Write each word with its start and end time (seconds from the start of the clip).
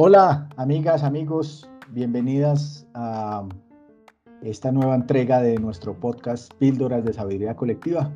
Hola, 0.00 0.48
amigas, 0.56 1.02
amigos, 1.02 1.68
bienvenidas 1.90 2.86
a 2.94 3.44
esta 4.42 4.70
nueva 4.70 4.94
entrega 4.94 5.42
de 5.42 5.58
nuestro 5.58 5.98
podcast 5.98 6.54
Píldoras 6.54 7.04
de 7.04 7.12
Sabiduría 7.12 7.56
Colectiva. 7.56 8.12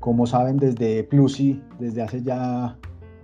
Como 0.00 0.26
saben, 0.26 0.58
desde 0.58 1.02
Plusi, 1.02 1.62
desde 1.78 2.02
hace 2.02 2.22
ya 2.22 2.76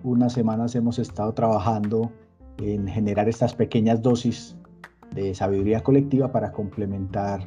unas 0.02 0.32
semanas 0.32 0.74
hemos 0.74 0.98
estado 0.98 1.34
trabajando 1.34 2.10
en 2.56 2.88
generar 2.88 3.28
estas 3.28 3.52
pequeñas 3.52 4.01
dosis 4.01 4.56
de 5.14 5.34
sabiduría 5.34 5.82
colectiva 5.82 6.32
para 6.32 6.52
complementar 6.52 7.46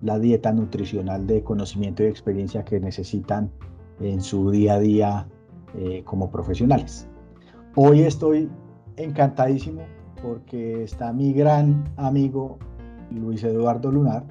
la 0.00 0.18
dieta 0.18 0.52
nutricional 0.52 1.28
de 1.28 1.44
conocimiento 1.44 2.02
y 2.02 2.06
experiencia 2.06 2.64
que 2.64 2.80
necesitan 2.80 3.52
en 4.00 4.20
su 4.20 4.50
día 4.50 4.74
a 4.74 4.80
día 4.80 5.28
eh, 5.76 6.02
como 6.04 6.28
profesionales. 6.28 7.06
Hoy 7.76 8.00
estoy 8.00 8.50
encantadísimo 8.96 9.82
porque 10.22 10.84
está 10.84 11.12
mi 11.12 11.32
gran 11.32 11.84
amigo 11.96 12.58
Luis 13.10 13.42
Eduardo 13.44 13.90
Lunar. 13.90 14.24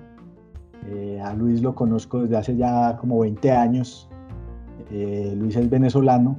Eh, 0.87 1.20
a 1.23 1.34
Luis 1.34 1.61
lo 1.61 1.75
conozco 1.75 2.21
desde 2.21 2.37
hace 2.37 2.55
ya 2.55 2.97
como 2.97 3.20
20 3.20 3.51
años. 3.51 4.09
Eh, 4.89 5.34
Luis 5.37 5.55
es 5.55 5.70
venezolano, 5.70 6.37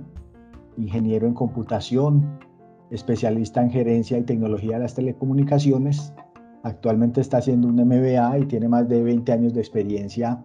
ingeniero 0.77 1.27
en 1.27 1.35
computación, 1.35 2.39
especialista 2.91 3.63
en 3.63 3.71
gerencia 3.71 4.19
y 4.19 4.23
tecnología 4.23 4.77
de 4.77 4.83
las 4.83 4.95
telecomunicaciones. 4.95 6.13
Actualmente 6.65 7.21
está 7.21 7.39
haciendo 7.39 7.69
un 7.69 7.77
MBA 7.77 8.39
y 8.39 8.47
tiene 8.47 8.69
más 8.69 8.89
de 8.89 9.03
20 9.03 9.33
años 9.33 9.55
de 9.55 9.61
experiencia 9.61 10.43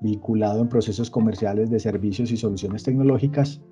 vinculado 0.00 0.60
en 0.60 0.68
procesos 0.68 1.10
comerciales 1.10 1.70
de 1.70 1.80
servicios 1.80 2.30
y 2.30 2.36
soluciones 2.36 2.82
tecnológicas 2.82 3.62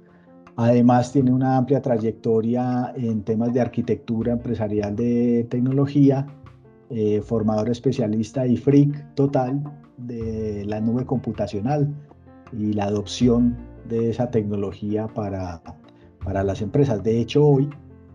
Además, 0.57 1.13
tiene 1.13 1.33
una 1.33 1.57
amplia 1.57 1.81
trayectoria 1.81 2.93
en 2.97 3.23
temas 3.23 3.53
de 3.55 3.61
arquitectura 3.61 4.33
empresarial 4.33 4.95
de 4.95 5.47
tecnología, 5.49 6.27
eh, 6.91 7.23
formador 7.23 7.71
especialista 7.71 8.47
y 8.47 8.57
freak 8.57 9.15
total 9.15 9.63
de 9.97 10.65
la 10.67 10.81
nube 10.81 11.07
computacional 11.07 11.89
y 12.53 12.75
la 12.75 12.85
adopción 12.85 13.57
de 13.89 14.11
esa 14.11 14.31
tecnología 14.31 15.07
para, 15.07 15.63
para 16.23 16.45
las 16.45 16.61
empresas. 16.61 17.03
De 17.03 17.19
hecho, 17.19 17.47
hoy 17.47 17.71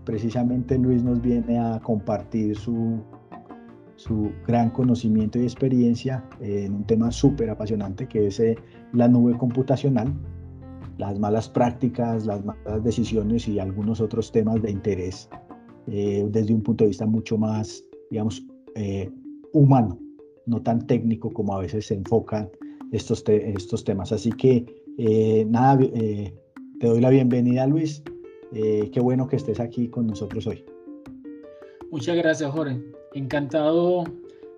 precisamente 0.05 0.77
Luis 0.77 1.03
nos 1.03 1.19
viene 1.21 1.57
a 1.59 1.79
compartir 1.79 2.55
su, 2.55 3.01
su 3.95 4.31
gran 4.45 4.69
conocimiento 4.69 5.39
y 5.39 5.43
experiencia 5.43 6.23
en 6.39 6.75
un 6.75 6.83
tema 6.85 7.11
súper 7.11 7.49
apasionante 7.49 8.07
que 8.07 8.27
es 8.27 8.39
eh, 8.39 8.57
la 8.93 9.07
nube 9.07 9.35
computacional 9.37 10.13
las 10.97 11.19
malas 11.19 11.49
prácticas, 11.49 12.25
las 12.25 12.43
malas 12.43 12.83
decisiones 12.83 13.47
y 13.47 13.59
algunos 13.59 14.01
otros 14.01 14.31
temas 14.31 14.61
de 14.61 14.71
interés 14.71 15.29
eh, 15.87 16.25
desde 16.29 16.53
un 16.53 16.61
punto 16.61 16.83
de 16.83 16.89
vista 16.89 17.05
mucho 17.05 17.37
más, 17.37 17.83
digamos, 18.09 18.43
eh, 18.75 19.09
humano, 19.53 19.99
no 20.45 20.61
tan 20.61 20.85
técnico 20.85 21.31
como 21.31 21.55
a 21.55 21.59
veces 21.59 21.87
se 21.87 21.95
enfocan 21.95 22.49
estos, 22.91 23.23
estos 23.27 23.83
temas. 23.83 24.11
Así 24.11 24.31
que, 24.31 24.65
eh, 24.97 25.45
nada, 25.49 25.77
te 25.79 26.87
doy 26.87 27.01
la 27.01 27.09
bienvenida, 27.09 27.65
Luis. 27.67 28.03
qué 28.51 28.99
bueno 29.01 29.27
que 29.27 29.35
estés 29.35 29.59
aquí 29.59 29.87
con 29.89 30.07
nosotros 30.07 30.47
hoy. 30.47 30.63
Muchas 31.91 32.17
gracias, 32.17 32.51
Jorge. 32.51 32.81
Encantado 33.13 34.03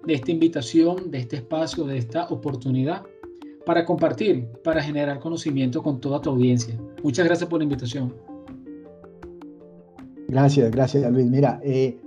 de 0.06 0.14
esta 0.14 0.32
invitación, 0.32 1.12
de 1.12 1.20
este 1.20 1.38
espacio, 1.38 1.86
de 1.86 1.98
esta 1.98 2.28
oportunidad 2.30 3.04
para 3.66 3.86
compartir, 3.86 4.48
para 4.64 4.82
generar 4.82 5.20
conocimiento 5.20 5.84
con 5.84 6.00
toda 6.00 6.22
tu 6.22 6.30
audiencia. 6.30 6.80
Muchas 7.04 7.26
gracias 7.26 7.50
por 7.50 7.60
la 7.60 7.64
invitación. 7.64 8.14
Gracias, 10.28 10.72
gracias 10.72 11.12
Luis. 11.12 11.26
Mira, 11.26 11.60
eh, 11.64 12.00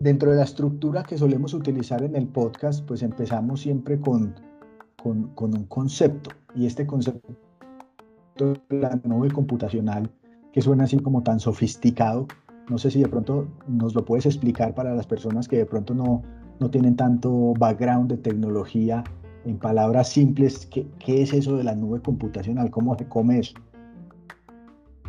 dentro 0.00 0.30
de 0.30 0.36
la 0.36 0.44
estructura 0.44 1.02
que 1.02 1.18
solemos 1.18 1.54
utilizar 1.54 2.02
en 2.02 2.16
el 2.16 2.26
podcast, 2.26 2.84
pues 2.86 3.02
empezamos 3.02 3.60
siempre 3.60 4.00
con, 4.00 4.34
con, 5.02 5.28
con 5.34 5.54
un 5.54 5.64
concepto. 5.64 6.30
Y 6.54 6.66
este 6.66 6.86
concepto 6.86 7.34
de 8.38 8.60
la 8.70 9.00
nube 9.04 9.30
computacional, 9.30 10.10
que 10.52 10.62
suena 10.62 10.84
así 10.84 10.98
como 10.98 11.22
tan 11.22 11.40
sofisticado, 11.40 12.26
no 12.68 12.78
sé 12.78 12.90
si 12.90 13.00
de 13.00 13.08
pronto 13.08 13.46
nos 13.68 13.94
lo 13.94 14.04
puedes 14.04 14.26
explicar 14.26 14.74
para 14.74 14.94
las 14.94 15.06
personas 15.06 15.48
que 15.48 15.58
de 15.58 15.66
pronto 15.66 15.94
no, 15.94 16.22
no 16.58 16.70
tienen 16.70 16.96
tanto 16.96 17.54
background 17.58 18.10
de 18.10 18.16
tecnología 18.16 19.04
en 19.46 19.58
palabras 19.58 20.08
simples, 20.08 20.66
¿qué, 20.66 20.86
es 21.06 21.32
eso 21.32 21.56
de 21.56 21.64
la 21.64 21.74
nube 21.74 22.02
computacional? 22.02 22.70
¿Cómo 22.70 22.96
se 22.98 23.06
come 23.06 23.38
eso? 23.38 23.54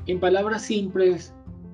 En 0.05 0.19
palabras 0.19 0.61
simples, 0.61 1.33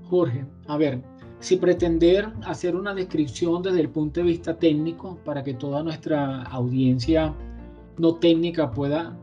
Jorge, 0.10 0.46
a 0.68 0.78
ver, 0.78 1.02
si 1.40 1.58
pretender 1.58 2.32
hacer 2.46 2.76
una 2.76 2.96
descripción 2.96 3.62
desde 3.62 3.82
el 3.82 3.90
punto 3.90 4.22
de 4.22 4.28
vista 4.28 4.58
técnico 4.58 5.20
para 5.26 5.44
que 5.44 5.54
toda 5.54 5.84
nuestra 5.84 6.44
audiencia 6.44 7.34
no 7.98 8.16
técnica 8.16 8.72
pueda 8.72 9.16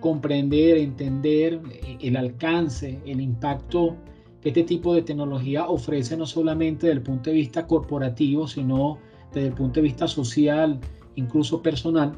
comprender, 0.00 0.76
entender 0.76 1.60
el 2.00 2.16
alcance, 2.16 3.00
el 3.06 3.22
impacto 3.22 3.96
que 4.42 4.50
este 4.50 4.64
tipo 4.64 4.94
de 4.94 5.02
tecnología 5.02 5.66
ofrece 5.66 6.16
no 6.16 6.26
solamente 6.26 6.88
desde 6.88 6.98
el 6.98 7.02
punto 7.02 7.30
de 7.30 7.36
vista 7.36 7.66
corporativo, 7.66 8.46
sino 8.46 8.98
desde 9.32 9.48
el 9.48 9.54
punto 9.54 9.76
de 9.76 9.82
vista 9.82 10.06
social, 10.06 10.78
incluso 11.14 11.62
personal, 11.62 12.12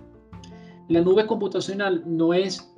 la 0.89 1.01
nube 1.01 1.27
computacional 1.27 2.03
no 2.07 2.35
es 2.35 2.73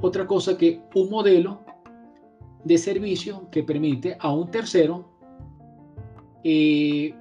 otra 0.00 0.26
cosa 0.26 0.58
que 0.58 0.82
un 0.94 1.10
modelo 1.10 1.60
de 2.64 2.78
servicio 2.78 3.48
que 3.50 3.62
permite 3.62 4.16
a 4.20 4.32
un 4.32 4.50
tercero 4.50 5.08
eh, 6.44 7.14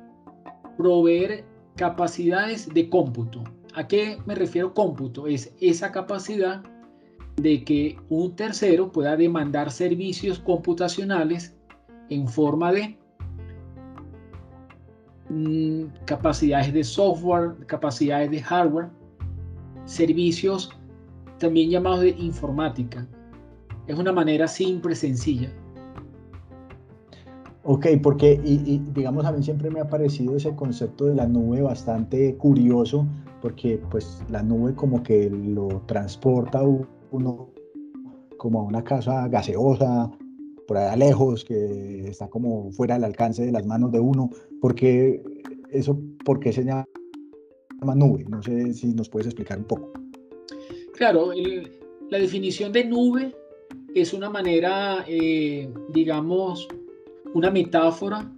proveer 0.78 1.46
capacidades 1.76 2.68
de 2.74 2.90
cómputo. 2.90 3.44
¿A 3.76 3.88
qué 3.88 4.18
me 4.26 4.36
refiero 4.36 4.74
cómputo? 4.74 5.28
Es 5.28 5.54
esa 5.62 5.92
capacidad 5.92 6.64
de 7.38 7.64
que 7.64 7.98
un 8.10 8.36
tercero 8.36 8.92
pueda 8.92 9.16
demandar 9.16 9.72
servicios 9.72 10.40
computacionales 10.40 11.56
en 12.10 12.28
forma 12.28 12.74
de 12.74 12.98
mm, 15.30 15.86
capacidades 16.06 16.74
de 16.74 16.84
software, 16.84 17.56
capacidades 17.68 18.30
de 18.32 18.42
hardware, 18.42 18.90
servicios 19.92 20.72
también 21.38 21.70
llamados 21.70 22.02
de 22.02 22.10
informática. 22.12 23.06
Es 23.88 23.98
una 23.98 24.14
manera 24.14 24.48
simple, 24.48 24.96
sencilla. 24.96 25.52
Ok, 27.64 27.88
porque 28.02 28.40
y, 28.44 28.80
digamos 28.94 29.26
a 29.26 29.32
mí 29.32 29.44
siempre 29.44 29.70
me 29.70 29.82
ha 29.82 29.88
parecido 29.88 30.36
ese 30.36 30.56
concepto 30.56 31.06
de 31.06 31.16
la 31.16 31.28
nube 31.28 31.62
bastante 31.62 32.36
curioso, 32.36 33.06
porque 33.42 33.80
pues 33.92 34.24
la 34.30 34.42
nube 34.42 34.74
como 34.74 35.04
que 35.04 35.30
lo 35.30 35.68
transporta 35.86 36.64
uno 37.12 37.50
como 38.38 38.62
a 38.62 38.64
una 38.64 38.84
casa 38.84 39.28
gaseosa, 39.28 40.10
por 40.68 40.78
allá 40.78 40.96
lejos, 40.96 41.44
que 41.44 42.08
está 42.08 42.28
como 42.30 42.72
fuera 42.72 42.96
del 42.96 43.04
alcance 43.04 43.46
de 43.46 43.52
las 43.52 43.66
manos 43.66 43.92
de 43.92 44.00
uno, 44.00 44.30
porque 44.62 45.22
eso, 45.70 46.00
¿por 46.26 46.40
qué 46.40 46.52
se 46.52 46.64
llama 46.64 46.86
nube? 47.82 48.26
No 48.30 48.42
sé 48.42 48.74
si 48.74 48.94
nos 48.94 49.10
puedes 49.10 49.28
explicar 49.28 49.58
un 49.58 49.66
poco. 49.66 49.92
Claro, 50.94 51.32
la 52.10 52.20
definición 52.20 52.72
de 52.72 52.86
nube 52.86 53.36
es 53.96 54.14
una 54.14 54.30
manera, 54.30 55.04
eh, 55.08 55.70
digamos, 55.90 56.68
una 57.34 57.50
metáfora 57.50 58.32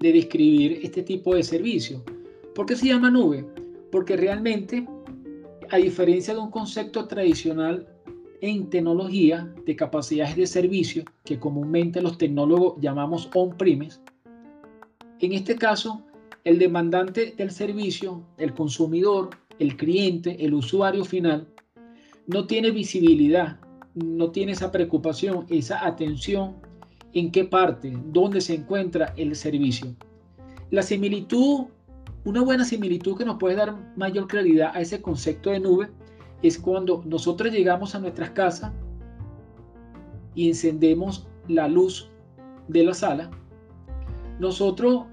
de 0.00 0.12
describir 0.12 0.80
este 0.82 1.02
tipo 1.02 1.34
de 1.34 1.42
servicio. 1.42 2.02
¿Por 2.54 2.66
qué 2.66 2.76
se 2.76 2.86
llama 2.86 3.10
nube? 3.10 3.44
Porque 3.90 4.16
realmente, 4.16 4.86
a 5.70 5.76
diferencia 5.78 6.34
de 6.34 6.40
un 6.40 6.50
concepto 6.50 7.06
tradicional 7.06 7.88
en 8.40 8.70
tecnología 8.70 9.52
de 9.64 9.74
capacidades 9.74 10.36
de 10.36 10.46
servicio, 10.46 11.04
que 11.24 11.40
comúnmente 11.40 12.02
los 12.02 12.18
tecnólogos 12.18 12.80
llamamos 12.80 13.28
on-premise, 13.34 13.98
en 15.20 15.32
este 15.32 15.56
caso 15.56 16.04
el 16.48 16.58
demandante 16.58 17.34
del 17.36 17.50
servicio, 17.50 18.22
el 18.38 18.54
consumidor, 18.54 19.28
el 19.58 19.76
cliente, 19.76 20.46
el 20.46 20.54
usuario 20.54 21.04
final, 21.04 21.46
no 22.26 22.46
tiene 22.46 22.70
visibilidad, 22.70 23.60
no 23.94 24.30
tiene 24.30 24.52
esa 24.52 24.72
preocupación, 24.72 25.44
esa 25.50 25.86
atención 25.86 26.56
en 27.12 27.30
qué 27.32 27.44
parte, 27.44 27.92
dónde 28.06 28.40
se 28.40 28.54
encuentra 28.54 29.12
el 29.18 29.36
servicio. 29.36 29.94
La 30.70 30.80
similitud, 30.80 31.66
una 32.24 32.40
buena 32.40 32.64
similitud 32.64 33.18
que 33.18 33.26
nos 33.26 33.36
puede 33.36 33.56
dar 33.56 33.76
mayor 33.94 34.26
claridad 34.26 34.72
a 34.74 34.80
ese 34.80 35.02
concepto 35.02 35.50
de 35.50 35.60
nube 35.60 35.90
es 36.42 36.58
cuando 36.58 37.02
nosotros 37.04 37.52
llegamos 37.52 37.94
a 37.94 37.98
nuestras 37.98 38.30
casas 38.30 38.72
y 40.34 40.48
encendemos 40.48 41.28
la 41.46 41.68
luz 41.68 42.08
de 42.68 42.84
la 42.84 42.94
sala. 42.94 43.30
Nosotros 44.40 45.04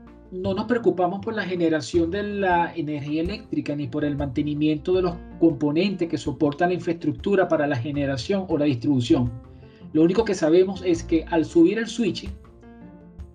no 0.42 0.54
nos 0.54 0.66
preocupamos 0.66 1.24
por 1.24 1.34
la 1.34 1.44
generación 1.44 2.12
de 2.12 2.24
la 2.24 2.74
energía 2.76 3.22
eléctrica 3.22 3.76
ni 3.76 3.88
por 3.88 4.04
el 4.04 4.18
mantenimiento 4.18 4.94
de 4.94 5.04
los 5.04 5.16
componentes 5.40 6.10
que 6.10 6.18
soportan 6.18 6.70
la 6.70 6.76
infraestructura 6.76 7.48
para 7.48 7.68
la 7.68 7.76
generación 7.76 8.46
o 8.48 8.58
la 8.58 8.66
distribución. 8.66 9.32
Lo 9.94 10.04
único 10.04 10.26
que 10.26 10.36
sabemos 10.36 10.84
es 10.86 11.04
que 11.04 11.26
al 11.30 11.46
subir 11.46 11.80
el 11.80 11.88
switch, 11.88 12.30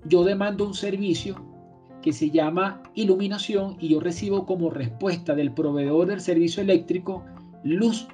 yo 0.04 0.24
demando 0.24 0.66
un 0.66 0.74
servicio 0.74 1.36
que 2.02 2.12
se 2.12 2.30
llama 2.30 2.82
iluminación 2.94 3.76
y 3.78 3.88
yo 3.88 4.00
recibo 4.00 4.46
como 4.46 4.70
respuesta 4.70 5.34
del 5.34 5.52
proveedor 5.52 6.06
del 6.06 6.20
servicio 6.20 6.62
eléctrico 6.62 7.24
luz. 7.64 8.08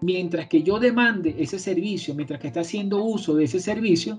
Mientras 0.00 0.48
que 0.48 0.62
yo 0.62 0.78
demande 0.78 1.36
ese 1.38 1.58
servicio, 1.58 2.14
mientras 2.14 2.40
que 2.40 2.48
está 2.48 2.60
haciendo 2.60 3.02
uso 3.04 3.34
de 3.34 3.44
ese 3.44 3.60
servicio, 3.60 4.18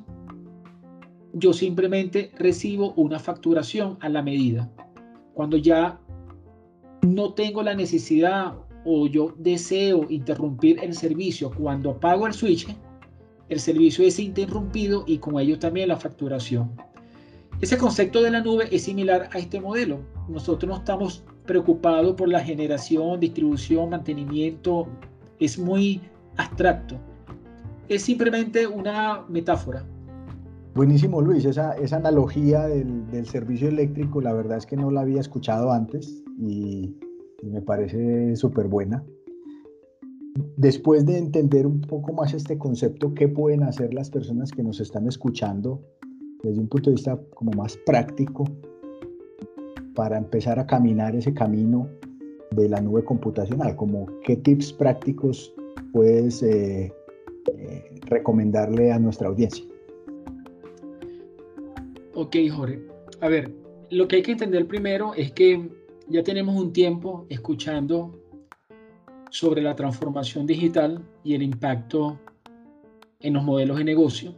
yo 1.33 1.51
simplemente 1.51 2.31
recibo 2.37 2.93
una 2.93 3.19
facturación 3.19 3.97
a 3.99 4.09
la 4.09 4.21
medida. 4.21 4.69
Cuando 5.33 5.57
ya 5.57 5.99
no 7.01 7.33
tengo 7.33 7.63
la 7.63 7.73
necesidad 7.73 8.55
o 8.85 9.07
yo 9.07 9.33
deseo 9.37 10.05
interrumpir 10.09 10.79
el 10.83 10.93
servicio 10.93 11.51
cuando 11.51 11.91
apago 11.91 12.27
el 12.27 12.33
switch, 12.33 12.67
el 13.49 13.59
servicio 13.59 14.05
es 14.05 14.19
interrumpido 14.19 15.03
y 15.07 15.17
con 15.17 15.39
ello 15.39 15.57
también 15.59 15.89
la 15.89 15.97
facturación. 15.97 16.71
Ese 17.61 17.77
concepto 17.77 18.21
de 18.21 18.31
la 18.31 18.41
nube 18.41 18.67
es 18.71 18.83
similar 18.83 19.29
a 19.31 19.37
este 19.37 19.59
modelo. 19.59 19.99
Nosotros 20.27 20.69
no 20.69 20.77
estamos 20.77 21.23
preocupados 21.45 22.15
por 22.15 22.29
la 22.29 22.41
generación, 22.41 23.19
distribución, 23.19 23.89
mantenimiento. 23.89 24.87
Es 25.39 25.57
muy 25.57 26.01
abstracto. 26.37 26.97
Es 27.89 28.03
simplemente 28.03 28.67
una 28.67 29.23
metáfora. 29.29 29.85
Buenísimo, 30.75 31.21
Luis. 31.21 31.45
Esa, 31.45 31.75
analogía 31.91 32.67
del, 32.67 33.25
servicio 33.27 33.67
eléctrico, 33.67 34.21
la 34.21 34.33
verdad 34.33 34.57
es 34.57 34.65
que 34.65 34.75
no 34.75 34.89
la 34.89 35.01
había 35.01 35.21
escuchado 35.21 35.71
antes 35.71 36.23
y, 36.39 36.97
y 37.43 37.49
me 37.49 37.61
parece 37.61 38.35
súper 38.35 38.67
buena. 38.67 39.03
Después 40.57 41.05
de 41.05 41.19
entender 41.19 41.67
un 41.67 41.81
poco 41.81 42.11
más 42.11 42.33
este 42.33 42.57
concepto, 42.57 43.13
¿qué 43.13 43.27
pueden 43.27 43.61
hacer 43.61 43.93
las 43.93 44.09
personas 44.09 44.51
que 44.51 44.63
nos 44.63 44.79
están 44.79 45.07
escuchando 45.07 45.79
desde 46.41 46.59
un 46.59 46.67
punto 46.67 46.89
de 46.89 46.95
vista 46.95 47.19
como 47.35 47.51
más 47.51 47.77
práctico 47.85 48.45
para 49.93 50.17
empezar 50.17 50.57
a 50.57 50.65
caminar 50.65 51.15
ese 51.15 51.35
camino 51.35 51.87
de 52.49 52.67
la 52.67 52.81
nube 52.81 53.05
computacional? 53.05 53.75
Como 53.75 54.07
qué 54.23 54.37
tips 54.37 54.73
prácticos 54.73 55.53
puedes 55.91 56.41
eh, 56.41 56.91
eh, 57.59 57.99
recomendarle 58.07 58.91
a 58.91 58.97
nuestra 58.97 59.27
audiencia? 59.27 59.63
Ok, 62.15 62.35
Jorge. 62.51 62.79
A 63.21 63.27
ver, 63.27 63.51
lo 63.89 64.07
que 64.07 64.17
hay 64.17 64.21
que 64.21 64.33
entender 64.33 64.67
primero 64.67 65.13
es 65.15 65.31
que 65.31 65.69
ya 66.07 66.23
tenemos 66.23 66.55
un 66.55 66.71
tiempo 66.71 67.25
escuchando 67.29 68.19
sobre 69.31 69.63
la 69.63 69.75
transformación 69.75 70.45
digital 70.45 71.03
y 71.23 71.33
el 71.33 71.41
impacto 71.41 72.19
en 73.19 73.33
los 73.33 73.43
modelos 73.43 73.77
de 73.77 73.83
negocio 73.83 74.35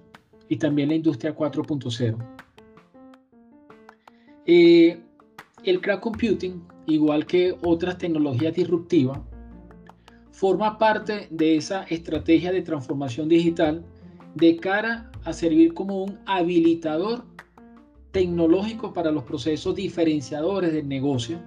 y 0.47 0.55
también 0.55 0.89
la 0.89 0.95
industria 0.95 1.35
4.0. 1.35 2.17
Eh, 4.45 5.01
el 5.63 5.81
cloud 5.81 5.99
computing, 5.99 6.63
igual 6.85 7.25
que 7.25 7.57
otras 7.63 7.97
tecnologías 7.97 8.53
disruptivas, 8.53 9.19
forma 10.31 10.77
parte 10.77 11.27
de 11.29 11.57
esa 11.57 11.83
estrategia 11.83 12.53
de 12.53 12.61
transformación 12.61 13.27
digital 13.27 13.83
de 14.35 14.55
cara 14.57 15.11
a 15.23 15.33
servir 15.33 15.73
como 15.73 16.03
un 16.03 16.19
habilitador 16.25 17.25
tecnológico 18.15 18.93
para 18.93 19.11
los 19.11 19.23
procesos 19.23 19.75
diferenciadores 19.75 20.71
del 20.71 20.87
negocio. 20.87 21.37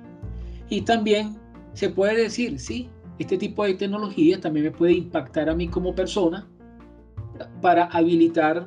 Y 0.69 0.83
también 0.83 1.39
se 1.73 1.89
puede 1.89 2.25
decir, 2.25 2.61
sí, 2.61 2.91
este 3.19 3.39
tipo 3.39 3.65
de 3.65 3.73
tecnología 3.73 4.39
también 4.39 4.67
me 4.67 4.71
puede 4.71 4.93
impactar 4.93 5.49
a 5.49 5.55
mí 5.55 5.67
como 5.67 5.95
persona 5.95 6.47
para 7.63 7.85
habilitar 7.85 8.67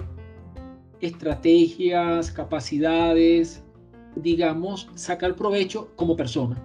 estrategias, 1.00 2.31
capacidades, 2.31 3.63
digamos, 4.15 4.89
sacar 4.95 5.36
provecho 5.36 5.92
como 5.95 6.15
persona. 6.15 6.59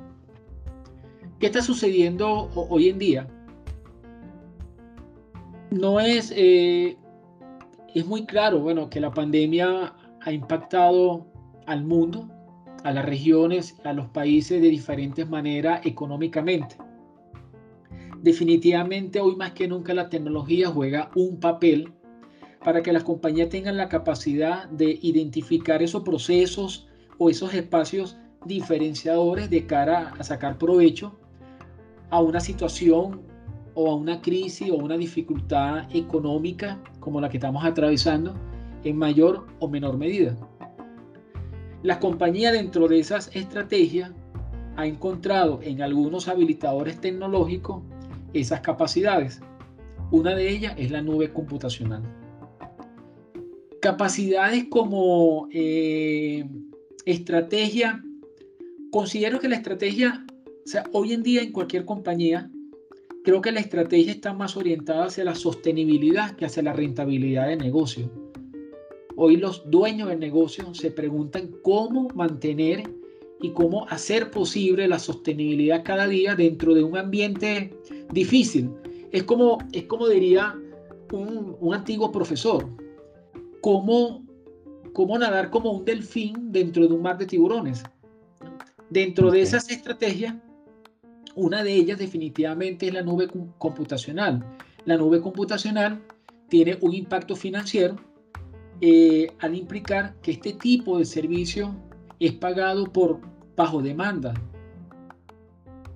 ¿Qué 1.38 1.48
está 1.48 1.60
sucediendo 1.60 2.50
hoy 2.54 2.88
en 2.88 2.98
día? 2.98 3.28
No 5.70 6.00
es, 6.00 6.32
eh, 6.34 6.96
es 7.94 8.06
muy 8.06 8.24
claro, 8.24 8.60
bueno, 8.60 8.88
que 8.88 9.00
la 9.00 9.10
pandemia 9.10 9.92
ha 10.26 10.32
impactado 10.32 11.24
al 11.66 11.84
mundo, 11.84 12.28
a 12.82 12.90
las 12.90 13.04
regiones, 13.06 13.76
a 13.84 13.92
los 13.92 14.08
países 14.08 14.60
de 14.60 14.68
diferentes 14.68 15.28
maneras 15.28 15.86
económicamente. 15.86 16.76
Definitivamente 18.22 19.20
hoy 19.20 19.36
más 19.36 19.52
que 19.52 19.68
nunca 19.68 19.94
la 19.94 20.08
tecnología 20.08 20.68
juega 20.68 21.10
un 21.14 21.38
papel 21.38 21.92
para 22.64 22.82
que 22.82 22.92
las 22.92 23.04
compañías 23.04 23.50
tengan 23.50 23.76
la 23.76 23.88
capacidad 23.88 24.68
de 24.68 24.98
identificar 25.00 25.80
esos 25.80 26.02
procesos 26.02 26.88
o 27.18 27.30
esos 27.30 27.54
espacios 27.54 28.18
diferenciadores 28.44 29.48
de 29.48 29.64
cara 29.64 30.12
a 30.18 30.24
sacar 30.24 30.58
provecho 30.58 31.20
a 32.10 32.20
una 32.20 32.40
situación 32.40 33.20
o 33.74 33.92
a 33.92 33.94
una 33.94 34.20
crisis 34.20 34.72
o 34.72 34.74
una 34.74 34.96
dificultad 34.96 35.84
económica 35.94 36.82
como 36.98 37.20
la 37.20 37.28
que 37.28 37.36
estamos 37.36 37.64
atravesando 37.64 38.34
en 38.84 38.96
mayor 38.96 39.46
o 39.58 39.68
menor 39.68 39.96
medida. 39.96 40.36
Las 41.82 41.98
compañías 41.98 42.52
dentro 42.52 42.88
de 42.88 42.98
esas 42.98 43.34
estrategias 43.34 44.10
ha 44.76 44.86
encontrado 44.86 45.60
en 45.62 45.82
algunos 45.82 46.28
habilitadores 46.28 47.00
tecnológicos 47.00 47.82
esas 48.32 48.60
capacidades. 48.60 49.40
Una 50.10 50.34
de 50.34 50.50
ellas 50.50 50.74
es 50.76 50.90
la 50.90 51.02
nube 51.02 51.32
computacional. 51.32 52.02
Capacidades 53.80 54.66
como 54.68 55.48
eh, 55.52 56.44
estrategia, 57.04 58.02
considero 58.90 59.40
que 59.40 59.48
la 59.48 59.56
estrategia, 59.56 60.24
o 60.64 60.68
sea, 60.68 60.84
hoy 60.92 61.12
en 61.12 61.22
día 61.22 61.42
en 61.42 61.52
cualquier 61.52 61.84
compañía, 61.84 62.50
creo 63.24 63.40
que 63.40 63.52
la 63.52 63.60
estrategia 63.60 64.12
está 64.12 64.32
más 64.32 64.56
orientada 64.56 65.06
hacia 65.06 65.24
la 65.24 65.34
sostenibilidad 65.34 66.36
que 66.36 66.46
hacia 66.46 66.62
la 66.62 66.72
rentabilidad 66.72 67.48
de 67.48 67.56
negocio. 67.56 68.25
Hoy 69.18 69.38
los 69.38 69.68
dueños 69.70 70.08
del 70.08 70.20
negocio 70.20 70.74
se 70.74 70.90
preguntan 70.90 71.50
cómo 71.62 72.08
mantener 72.14 72.82
y 73.40 73.50
cómo 73.52 73.88
hacer 73.88 74.30
posible 74.30 74.86
la 74.86 74.98
sostenibilidad 74.98 75.82
cada 75.84 76.06
día 76.06 76.34
dentro 76.34 76.74
de 76.74 76.84
un 76.84 76.98
ambiente 76.98 77.74
difícil. 78.12 78.70
Es 79.12 79.22
como, 79.22 79.56
es 79.72 79.84
como 79.84 80.06
diría 80.08 80.54
un, 81.12 81.56
un 81.58 81.74
antiguo 81.74 82.12
profesor, 82.12 82.68
cómo, 83.62 84.22
cómo 84.92 85.18
nadar 85.18 85.48
como 85.48 85.72
un 85.72 85.86
delfín 85.86 86.52
dentro 86.52 86.86
de 86.86 86.92
un 86.92 87.00
mar 87.00 87.16
de 87.16 87.24
tiburones. 87.24 87.84
Dentro 88.90 89.30
de 89.30 89.40
esas 89.40 89.70
estrategias, 89.70 90.34
una 91.34 91.64
de 91.64 91.72
ellas 91.72 91.98
definitivamente 91.98 92.88
es 92.88 92.92
la 92.92 93.02
nube 93.02 93.28
computacional. 93.56 94.44
La 94.84 94.98
nube 94.98 95.22
computacional 95.22 96.02
tiene 96.48 96.76
un 96.82 96.92
impacto 96.92 97.34
financiero 97.34 97.96
eh, 98.80 99.32
al 99.40 99.54
implicar 99.54 100.14
que 100.22 100.32
este 100.32 100.52
tipo 100.52 100.98
de 100.98 101.04
servicio 101.04 101.74
es 102.20 102.32
pagado 102.32 102.84
por 102.92 103.20
bajo 103.56 103.82
demanda. 103.82 104.34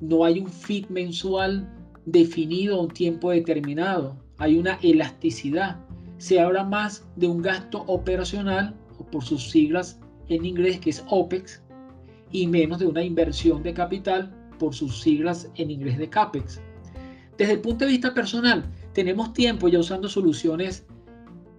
No 0.00 0.24
hay 0.24 0.40
un 0.40 0.48
fit 0.48 0.88
mensual 0.88 1.68
definido 2.06 2.76
a 2.76 2.82
un 2.82 2.88
tiempo 2.88 3.30
determinado. 3.30 4.16
Hay 4.38 4.58
una 4.58 4.78
elasticidad. 4.82 5.78
Se 6.18 6.40
habla 6.40 6.64
más 6.64 7.06
de 7.16 7.26
un 7.26 7.42
gasto 7.42 7.82
operacional, 7.86 8.74
por 9.10 9.24
sus 9.24 9.50
siglas 9.50 9.98
en 10.28 10.44
inglés, 10.44 10.80
que 10.80 10.90
es 10.90 11.04
OPEX, 11.08 11.62
y 12.30 12.46
menos 12.46 12.78
de 12.78 12.86
una 12.86 13.02
inversión 13.02 13.62
de 13.62 13.74
capital, 13.74 14.34
por 14.58 14.74
sus 14.74 15.00
siglas 15.00 15.50
en 15.56 15.70
inglés 15.70 15.98
de 15.98 16.08
CAPEX. 16.08 16.60
Desde 17.38 17.54
el 17.54 17.60
punto 17.60 17.84
de 17.84 17.92
vista 17.92 18.12
personal, 18.12 18.64
tenemos 18.92 19.32
tiempo 19.32 19.68
ya 19.68 19.78
usando 19.78 20.08
soluciones 20.08 20.86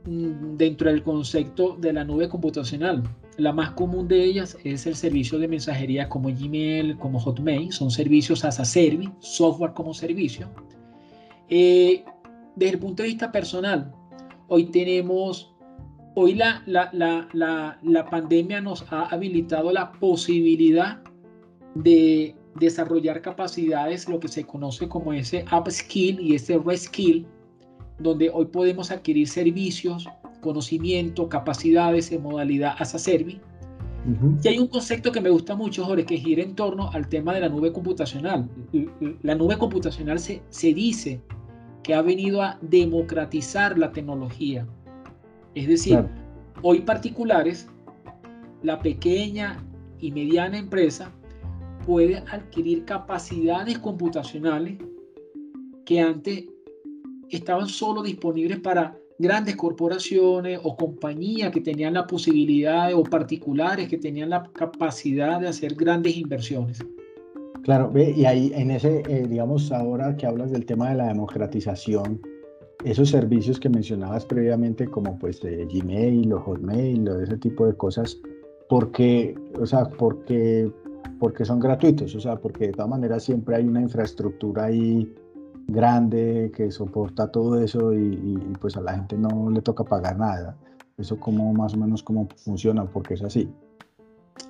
dentro 0.05 0.89
del 0.89 1.03
concepto 1.03 1.75
de 1.79 1.93
la 1.93 2.03
nube 2.03 2.27
computacional. 2.29 3.03
La 3.37 3.53
más 3.53 3.71
común 3.71 4.07
de 4.07 4.23
ellas 4.23 4.57
es 4.63 4.85
el 4.85 4.95
servicio 4.95 5.39
de 5.39 5.47
mensajería 5.47 6.09
como 6.09 6.29
Gmail, 6.29 6.97
como 6.97 7.19
Hotmail. 7.19 7.71
Son 7.71 7.91
servicios 7.91 8.43
as 8.43 8.59
a 8.59 8.65
service, 8.65 9.11
software 9.19 9.73
como 9.73 9.93
servicio. 9.93 10.49
Eh, 11.49 12.03
desde 12.55 12.73
el 12.73 12.79
punto 12.79 13.03
de 13.03 13.09
vista 13.09 13.31
personal, 13.31 13.91
hoy 14.47 14.65
tenemos, 14.65 15.53
hoy 16.15 16.35
la, 16.35 16.63
la, 16.65 16.89
la, 16.93 17.79
la, 17.81 18.05
pandemia 18.09 18.61
nos 18.61 18.85
ha 18.91 19.05
habilitado 19.05 19.71
la 19.71 19.91
posibilidad 19.93 21.01
de 21.75 22.35
desarrollar 22.55 23.21
capacidades, 23.21 24.09
lo 24.09 24.19
que 24.19 24.27
se 24.27 24.45
conoce 24.45 24.89
como 24.89 25.13
ese 25.13 25.45
upskill 25.51 26.19
y 26.19 26.35
ese 26.35 26.57
reskill, 26.57 27.25
donde 28.01 28.29
hoy 28.33 28.45
podemos 28.45 28.91
adquirir 28.91 29.27
servicios 29.27 30.07
conocimiento, 30.41 31.29
capacidades 31.29 32.11
en 32.11 32.23
modalidad 32.23 32.75
as 32.79 32.93
a 32.95 32.99
service. 32.99 33.39
Y 34.43 34.47
hay 34.47 34.57
un 34.57 34.67
concepto 34.67 35.11
que 35.11 35.21
me 35.21 35.29
gusta 35.29 35.55
mucho, 35.55 35.85
Jorge, 35.85 36.05
que 36.05 36.17
gira 36.17 36.41
en 36.41 36.55
torno 36.55 36.89
al 36.91 37.07
tema 37.07 37.33
de 37.35 37.41
la 37.41 37.49
nube 37.49 37.71
computacional. 37.71 38.49
La 39.21 39.35
nube 39.35 39.57
computacional 39.59 40.19
se, 40.19 40.41
se 40.49 40.73
dice 40.73 41.21
que 41.83 41.93
ha 41.93 42.01
venido 42.01 42.41
a 42.41 42.57
democratizar 42.61 43.77
la 43.77 43.91
tecnología. 43.91 44.67
Es 45.53 45.67
decir, 45.67 46.03
hoy 46.63 46.81
particulares 46.81 47.67
la 48.63 48.79
pequeña 48.79 49.63
y 49.99 50.11
mediana 50.11 50.57
empresa 50.57 51.11
puede 51.85 52.17
adquirir 52.31 52.85
capacidades 52.85 53.77
computacionales 53.77 54.79
que 55.85 55.99
antes 55.99 56.45
estaban 57.37 57.67
solo 57.67 58.01
disponibles 58.03 58.59
para 58.59 58.97
grandes 59.17 59.55
corporaciones 59.55 60.59
o 60.63 60.75
compañías 60.75 61.51
que 61.51 61.61
tenían 61.61 61.93
la 61.93 62.07
posibilidad 62.07 62.93
o 62.93 63.03
particulares 63.03 63.87
que 63.87 63.97
tenían 63.97 64.31
la 64.31 64.43
capacidad 64.53 65.39
de 65.39 65.47
hacer 65.47 65.75
grandes 65.75 66.17
inversiones. 66.17 66.79
Claro, 67.63 67.91
y 67.95 68.25
ahí 68.25 68.51
en 68.55 68.71
ese, 68.71 69.03
eh, 69.07 69.27
digamos, 69.29 69.71
ahora 69.71 70.17
que 70.17 70.25
hablas 70.25 70.51
del 70.51 70.65
tema 70.65 70.89
de 70.89 70.95
la 70.95 71.07
democratización, 71.07 72.19
esos 72.83 73.09
servicios 73.09 73.59
que 73.59 73.69
mencionabas 73.69 74.25
previamente, 74.25 74.87
como 74.87 75.19
pues 75.19 75.39
de 75.41 75.65
Gmail 75.65 76.33
o 76.33 76.39
Hotmail 76.39 77.07
o 77.07 77.21
ese 77.21 77.37
tipo 77.37 77.67
de 77.67 77.75
cosas, 77.75 78.19
porque, 78.67 79.35
o 79.59 79.65
sea, 79.67 79.85
porque, 79.85 80.71
porque 81.19 81.45
son 81.45 81.59
gratuitos, 81.59 82.15
o 82.15 82.19
sea, 82.19 82.37
porque 82.37 82.67
de 82.67 82.73
todas 82.73 82.89
maneras 82.89 83.23
siempre 83.23 83.57
hay 83.57 83.65
una 83.65 83.81
infraestructura 83.81 84.65
ahí 84.65 85.07
grande 85.71 86.51
que 86.55 86.71
soporta 86.71 87.31
todo 87.31 87.61
eso 87.61 87.93
y, 87.93 88.37
pues 88.59 88.75
a 88.77 88.81
la 88.81 88.93
gente 88.93 89.17
no 89.17 89.49
le 89.49 89.61
toca 89.61 89.83
pagar 89.83 90.17
nada. 90.17 90.57
Eso 90.97 91.19
como 91.19 91.53
más 91.53 91.73
o 91.73 91.77
menos 91.77 92.03
cómo 92.03 92.27
funciona, 92.35 92.85
porque 92.85 93.15
es 93.15 93.23
así. 93.23 93.49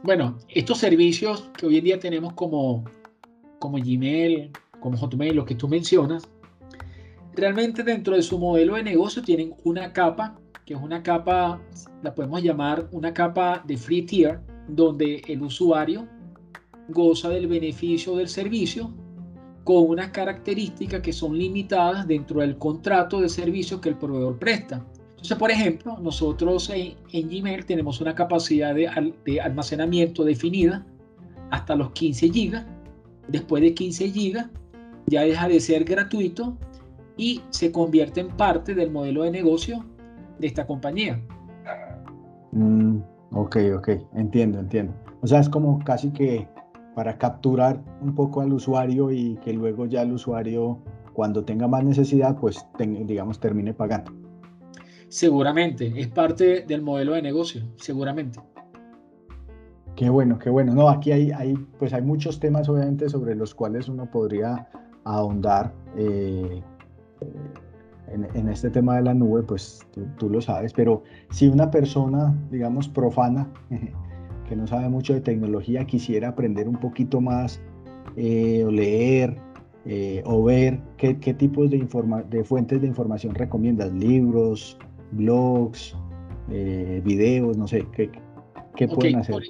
Bueno, 0.03 0.37
estos 0.49 0.79
servicios 0.79 1.49
que 1.57 1.67
hoy 1.67 1.77
en 1.77 1.85
día 1.85 1.99
tenemos 1.99 2.33
como, 2.33 2.83
como 3.59 3.77
Gmail, 3.77 4.51
como 4.79 4.97
Hotmail, 4.97 5.35
lo 5.35 5.45
que 5.45 5.55
tú 5.55 5.67
mencionas, 5.67 6.27
realmente 7.35 7.83
dentro 7.83 8.15
de 8.15 8.21
su 8.21 8.39
modelo 8.39 8.75
de 8.75 8.83
negocio 8.83 9.21
tienen 9.21 9.53
una 9.63 9.93
capa, 9.93 10.39
que 10.65 10.73
es 10.73 10.81
una 10.81 11.03
capa, 11.03 11.61
la 12.01 12.13
podemos 12.13 12.41
llamar 12.41 12.87
una 12.91 13.13
capa 13.13 13.63
de 13.65 13.77
free 13.77 14.01
tier, 14.01 14.39
donde 14.67 15.21
el 15.27 15.41
usuario 15.41 16.07
goza 16.89 17.29
del 17.29 17.47
beneficio 17.47 18.15
del 18.15 18.27
servicio 18.27 18.91
con 19.63 19.89
unas 19.89 20.09
características 20.09 21.01
que 21.01 21.13
son 21.13 21.37
limitadas 21.37 22.07
dentro 22.07 22.41
del 22.41 22.57
contrato 22.57 23.21
de 23.21 23.29
servicio 23.29 23.79
que 23.79 23.89
el 23.89 23.95
proveedor 23.97 24.39
presta. 24.39 24.83
Entonces, 25.11 25.37
por 25.37 25.51
ejemplo, 25.51 25.97
nosotros 25.99 26.71
en, 26.73 26.95
Gmail 27.29 27.65
tenemos 27.65 28.01
una 28.01 28.15
capacidad 28.15 28.73
de, 28.73 29.39
almacenamiento 29.39 30.23
definida 30.23 30.83
hasta 31.51 31.75
los 31.75 31.91
15 31.91 32.29
GB. 32.29 32.65
Después 33.27 33.61
de 33.61 33.73
15 33.75 34.09
GB 34.09 34.49
ya 35.05 35.21
deja 35.21 35.47
de 35.47 35.59
ser 35.59 35.83
gratuito 35.83 36.57
y 37.17 37.41
se 37.51 37.71
convierte 37.71 38.21
en 38.21 38.29
parte 38.29 38.73
del 38.73 38.89
modelo 38.89 39.21
de 39.23 39.31
negocio 39.31 39.85
de 40.39 40.47
esta 40.47 40.65
compañía. 40.65 41.21
Mm, 42.51 42.97
ok, 43.31 43.57
ok, 43.77 43.89
entiendo, 44.15 44.59
entiendo. 44.59 44.93
O 45.21 45.27
sea, 45.27 45.39
es 45.39 45.49
como 45.49 45.77
casi 45.83 46.09
que 46.09 46.47
para 46.95 47.17
capturar 47.17 47.81
un 48.01 48.15
poco 48.15 48.41
al 48.41 48.53
usuario 48.53 49.11
y 49.11 49.37
que 49.37 49.53
luego 49.53 49.85
ya 49.85 50.01
el 50.01 50.11
usuario 50.13 50.79
cuando 51.13 51.43
tenga 51.43 51.67
más 51.67 51.83
necesidad, 51.83 52.37
pues 52.37 52.65
digamos 52.77 53.39
termine 53.39 53.73
pagando. 53.73 54.11
Seguramente, 55.07 55.91
es 55.99 56.07
parte 56.07 56.61
del 56.61 56.81
modelo 56.81 57.13
de 57.13 57.21
negocio, 57.21 57.63
seguramente. 57.75 58.39
Qué 59.95 60.09
bueno, 60.09 60.39
qué 60.39 60.49
bueno. 60.49 60.73
No, 60.73 60.89
aquí 60.89 61.11
hay, 61.11 61.31
hay, 61.31 61.53
pues 61.77 61.93
hay 61.93 62.01
muchos 62.01 62.39
temas 62.39 62.69
obviamente 62.69 63.09
sobre 63.09 63.35
los 63.35 63.53
cuales 63.53 63.89
uno 63.89 64.09
podría 64.09 64.69
ahondar. 65.03 65.73
Eh, 65.97 66.61
en, 68.07 68.49
este 68.49 68.69
tema 68.69 68.97
de 68.97 69.03
la 69.03 69.13
nube, 69.13 69.43
pues 69.43 69.85
tú, 69.93 70.05
tú, 70.17 70.29
lo 70.29 70.41
sabes, 70.41 70.73
pero 70.73 71.03
si 71.29 71.47
una 71.47 71.71
persona, 71.71 72.35
digamos, 72.49 72.89
profana, 72.89 73.47
que 74.51 74.57
no 74.57 74.67
sabe 74.67 74.89
mucho 74.89 75.13
de 75.13 75.21
tecnología 75.21 75.85
quisiera 75.85 76.27
aprender 76.27 76.67
un 76.67 76.75
poquito 76.75 77.21
más 77.21 77.61
eh, 78.17 78.65
o 78.65 78.69
leer 78.69 79.37
eh, 79.85 80.21
o 80.25 80.43
ver 80.43 80.77
qué, 80.97 81.17
qué 81.21 81.33
tipos 81.33 81.69
de, 81.69 81.87
de 82.29 82.43
fuentes 82.43 82.81
de 82.81 82.85
información 82.85 83.33
recomiendas, 83.33 83.93
libros, 83.93 84.77
blogs, 85.13 85.95
eh, 86.51 87.01
videos, 87.05 87.55
no 87.55 87.65
sé, 87.65 87.87
qué, 87.95 88.11
qué 88.75 88.89
pueden 88.89 89.15
hacer. 89.15 89.41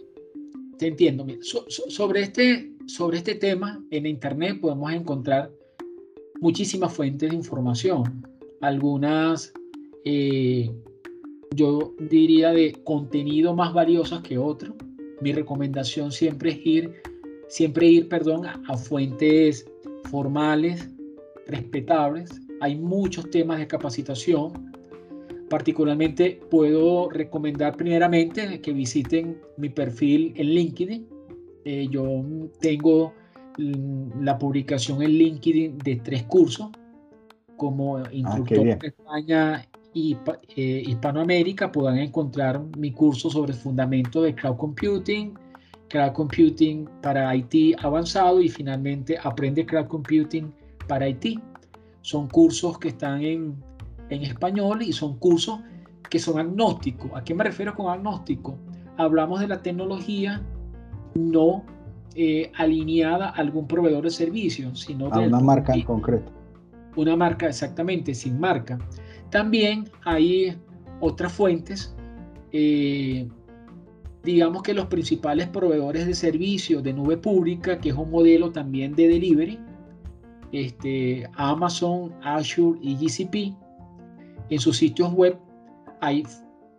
Te 0.78 0.90
entiendo. 0.90 1.26
sobre, 1.42 2.22
este, 2.22 2.72
sobre 2.86 3.18
este 3.18 3.34
tema 3.34 3.84
en 3.90 4.06
Internet 4.06 4.60
podemos 4.62 4.94
encontrar 4.94 5.50
muchísimas 6.42 6.94
fuentes 6.94 7.28
de 7.28 7.36
información, 7.36 8.24
algunas 8.62 9.52
yo 11.56 11.96
diría 12.00 12.54
de 12.54 12.84
contenido 12.84 13.56
más 13.56 13.74
valiosas 13.74 14.22
que 14.22 14.38
otras 14.38 14.72
mi 15.22 15.32
recomendación 15.34 16.12
siempre 16.12 16.52
es 16.52 16.66
ir, 16.66 17.02
siempre 17.48 17.88
ir, 17.88 18.10
perdón, 18.10 18.46
a, 18.46 18.78
fuentes 18.78 19.66
formales, 20.10 20.90
respetables. 21.48 22.30
Hay 22.60 22.76
muchos 22.76 23.30
temas 23.30 23.60
de 23.60 23.68
capacitación. 23.68 24.72
Particularmente 25.50 26.40
puedo 26.50 27.10
recomendar 27.10 27.76
primeramente 27.76 28.62
que 28.62 28.74
visiten 28.74 29.40
mi 29.58 29.70
perfil 29.70 30.34
en 30.38 30.48
LinkedIn. 30.48 31.08
Eh, 31.66 31.88
yo 31.92 32.24
tengo 32.60 33.14
la 33.58 34.40
publicación 34.40 35.02
en 35.04 35.12
LinkedIn 35.12 35.78
de 35.78 35.98
tres 35.98 36.24
cursos 36.24 36.70
como 37.58 37.98
ah, 37.98 38.10
instructor 38.12 38.80
de 38.80 38.88
España 38.88 39.68
y 39.94 40.18
eh, 40.56 40.84
Hispanoamérica 40.86 41.72
puedan 41.72 41.98
encontrar 41.98 42.62
mi 42.78 42.92
curso 42.92 43.30
sobre 43.30 43.54
el 43.54 43.58
fundamento 43.58 44.22
de 44.22 44.34
Cloud 44.34 44.58
Computing, 44.58 45.34
Cloud 45.90 46.14
Computing 46.14 46.88
para 47.02 47.36
IT 47.36 47.78
avanzado 47.84 48.42
y 48.42 48.50
finalmente 48.50 49.18
Aprende 49.22 49.66
Cloud 49.66 49.88
Computing 49.88 50.54
para 50.88 51.10
IT. 51.10 51.40
Son 52.02 52.28
cursos 52.28 52.80
que 52.80 52.90
están 52.90 53.22
en, 53.22 53.56
en 54.10 54.24
español 54.24 54.82
y 54.82 54.94
son 54.94 55.18
cursos 55.18 55.60
que 56.10 56.20
son 56.20 56.40
agnósticos. 56.40 57.12
¿A 57.14 57.24
qué 57.24 57.34
me 57.34 57.44
refiero 57.44 57.76
con 57.76 57.88
agnóstico? 57.92 58.58
Hablamos 58.98 59.40
de 59.40 59.48
la 59.48 59.62
tecnología 59.62 60.42
no 61.16 61.64
eh, 62.16 62.52
alineada 62.56 63.30
a 63.30 63.32
algún 63.32 63.68
proveedor 63.68 64.04
de 64.04 64.12
servicios, 64.12 64.82
sino 64.82 65.08
a 65.08 65.20
una 65.20 65.40
marca 65.40 65.74
en 65.74 65.84
concreto. 65.84 66.32
Una 66.96 67.16
marca 67.16 67.48
exactamente, 67.48 68.14
sin 68.14 68.38
marca. 68.40 68.78
También 69.32 69.90
hay 70.04 70.58
otras 71.00 71.32
fuentes. 71.32 71.96
Eh, 72.52 73.28
digamos 74.24 74.62
que 74.62 74.74
los 74.74 74.86
principales 74.88 75.48
proveedores 75.48 76.06
de 76.06 76.14
servicios 76.14 76.84
de 76.84 76.94
nube 76.94 77.18
pública, 77.18 77.80
que 77.80 77.90
es 77.90 77.96
un 77.96 78.12
modelo 78.12 78.52
también 78.52 78.94
de 78.94 79.08
delivery, 79.08 79.60
este, 80.52 81.28
Amazon, 81.36 82.14
Azure 82.22 82.78
y 82.82 82.96
GCP, 82.96 83.56
en 84.50 84.60
sus 84.60 84.78
sitios 84.78 85.14
web 85.14 85.38
hay 86.02 86.24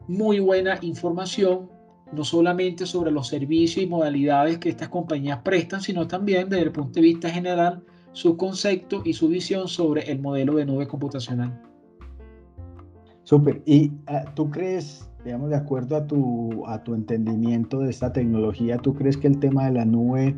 muy 0.06 0.38
buena 0.40 0.78
información, 0.82 1.70
no 2.12 2.24
solamente 2.24 2.84
sobre 2.84 3.10
los 3.10 3.28
servicios 3.28 3.82
y 3.82 3.88
modalidades 3.88 4.58
que 4.58 4.68
estas 4.68 4.90
compañías 4.90 5.38
prestan, 5.42 5.80
sino 5.80 6.06
también 6.06 6.50
desde 6.50 6.64
el 6.64 6.72
punto 6.72 7.00
de 7.00 7.00
vista 7.00 7.30
general 7.30 7.82
su 8.12 8.36
concepto 8.36 9.00
y 9.06 9.14
su 9.14 9.28
visión 9.28 9.68
sobre 9.68 10.10
el 10.12 10.20
modelo 10.20 10.56
de 10.56 10.66
nube 10.66 10.86
computacional. 10.86 11.71
Súper. 13.24 13.62
¿Y 13.66 13.92
ah, 14.06 14.24
tú 14.34 14.50
crees, 14.50 15.08
digamos, 15.24 15.50
de 15.50 15.56
acuerdo 15.56 15.96
a 15.96 16.06
tu, 16.06 16.64
a 16.66 16.82
tu 16.82 16.94
entendimiento 16.94 17.80
de 17.80 17.90
esta 17.90 18.12
tecnología, 18.12 18.78
tú 18.78 18.94
crees 18.94 19.16
que 19.16 19.28
el 19.28 19.38
tema 19.38 19.66
de 19.66 19.72
la 19.72 19.84
nube 19.84 20.36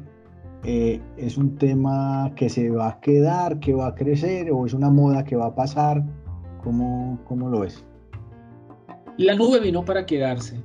eh, 0.64 1.00
es 1.18 1.36
un 1.36 1.56
tema 1.56 2.32
que 2.36 2.48
se 2.48 2.70
va 2.70 2.88
a 2.88 3.00
quedar, 3.00 3.60
que 3.60 3.74
va 3.74 3.88
a 3.88 3.94
crecer 3.94 4.50
o 4.50 4.64
es 4.64 4.72
una 4.72 4.90
moda 4.90 5.24
que 5.24 5.36
va 5.36 5.46
a 5.46 5.54
pasar? 5.54 6.02
¿Cómo, 6.62 7.18
cómo 7.26 7.50
lo 7.50 7.60
ves? 7.60 7.84
La 9.18 9.34
nube 9.34 9.60
vino 9.60 9.84
para 9.84 10.06
quedarse. 10.06 10.60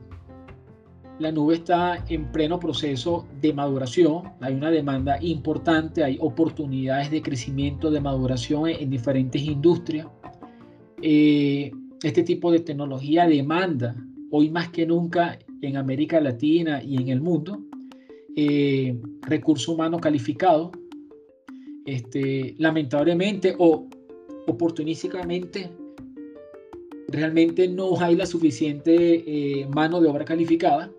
La 1.20 1.34
nube 1.34 1.56
está 1.56 2.02
en 2.08 2.32
pleno 2.32 2.60
proceso 2.60 3.28
de 3.42 3.54
maduración. 3.54 4.32
Hay 4.40 4.54
una 4.54 4.72
demanda 4.72 5.22
importante, 5.22 6.02
hay 6.02 6.18
oportunidades 6.22 7.12
de 7.12 7.22
crecimiento, 7.22 7.92
de 7.92 8.00
maduración 8.00 8.70
en, 8.70 8.90
diferentes 8.90 9.42
industrias. 9.42 10.08
Eh, 11.02 11.72
este 12.04 12.24
tipo 12.24 12.52
de 12.52 12.60
tecnología 12.60 13.28
demanda 13.28 13.96
hoy 14.32 14.50
más 14.50 14.70
que 14.70 14.86
nunca 14.86 15.38
en 15.62 15.78
América 15.78 16.22
Latina 16.22 16.82
y 16.84 16.98
en 16.98 17.10
el 17.10 17.22
mundo 17.22 17.62
eh, 18.36 18.98
recurso 19.22 19.74
humano 19.74 20.00
calificado. 20.00 20.72
Este, 21.86 22.56
lamentablemente 22.60 23.56
o 23.58 23.88
oportunísticamente 24.48 25.72
realmente 27.08 27.68
no 27.68 28.00
hay 28.00 28.16
la 28.16 28.26
suficiente 28.26 28.94
eh, 28.94 29.68
mano 29.68 30.00
de 30.00 30.08
obra 30.08 30.24
calificada, 30.24 30.92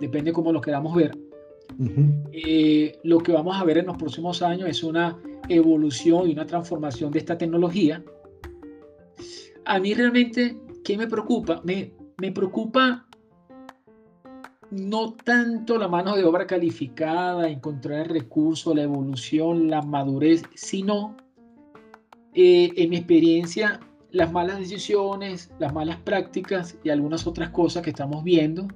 depende 0.00 0.32
cómo 0.32 0.52
lo 0.52 0.60
queramos 0.60 0.94
ver. 0.96 1.16
Eh, 2.32 2.98
lo 3.04 3.18
que 3.18 3.32
vamos 3.32 3.56
a 3.56 3.64
ver 3.64 3.78
en 3.78 3.86
los 3.86 3.96
próximos 3.96 4.42
años 4.42 4.68
es 4.68 4.82
una 4.82 5.16
evolución 5.48 6.28
y 6.28 6.32
una 6.32 6.46
transformación 6.46 7.10
de 7.12 7.20
esta 7.20 7.38
tecnología 7.38 8.02
a 9.70 9.78
mí 9.78 9.94
realmente, 9.94 10.58
¿qué 10.84 10.98
me 10.98 11.06
preocupa? 11.06 11.62
Me, 11.62 11.92
preocupa 12.32 13.06
no 14.72 15.12
tanto 15.12 15.78
la 15.78 15.86
mano 15.86 16.16
de 16.16 16.24
obra 16.24 16.44
calificada, 16.44 17.48
encontrar 17.48 18.00
el 18.00 18.08
recurso, 18.08 18.74
la 18.74 18.82
evolución, 18.82 19.70
la 19.70 19.80
madurez, 19.80 20.42
sino, 20.54 21.16
eh, 22.34 22.72
en 22.76 22.90
mi 22.90 22.96
experiencia, 22.96 23.78
las 24.10 24.32
malas 24.32 24.58
decisiones, 24.58 25.52
las 25.60 25.72
malas 25.72 25.98
prácticas 25.98 26.76
y 26.82 26.90
algunas 26.90 27.28
otras 27.28 27.50
cosas 27.50 27.84
que 27.84 27.90
estamos 27.90 28.24
viendo 28.24 28.66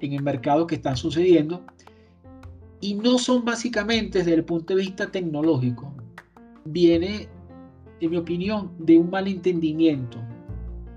en 0.00 0.12
el 0.12 0.22
mercado 0.22 0.66
que 0.66 0.74
están 0.74 0.98
sucediendo. 0.98 1.64
Y 2.82 2.96
no 2.96 3.16
son 3.16 3.46
básicamente 3.46 4.18
desde 4.18 4.34
el 4.34 4.44
punto 4.44 4.74
de 4.74 4.82
vista 4.82 5.10
tecnológico. 5.10 5.94
Viene, 6.66 7.30
en 8.00 8.10
mi 8.10 8.18
opinión, 8.18 8.72
de 8.78 8.98
un 8.98 9.08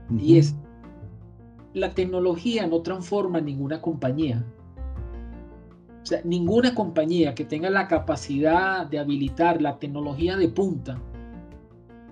Y 0.09 0.37
es 0.37 0.55
la 1.73 1.93
tecnología 1.93 2.67
no 2.67 2.81
transforma 2.81 3.39
ninguna 3.39 3.81
compañía. 3.81 4.45
O 6.01 6.05
sea, 6.05 6.21
ninguna 6.23 6.73
compañía 6.73 7.35
que 7.35 7.43
tenga 7.43 7.69
la 7.69 7.87
capacidad 7.87 8.85
de 8.87 8.99
habilitar 8.99 9.61
la 9.61 9.77
tecnología 9.77 10.37
de 10.37 10.47
punta 10.47 11.01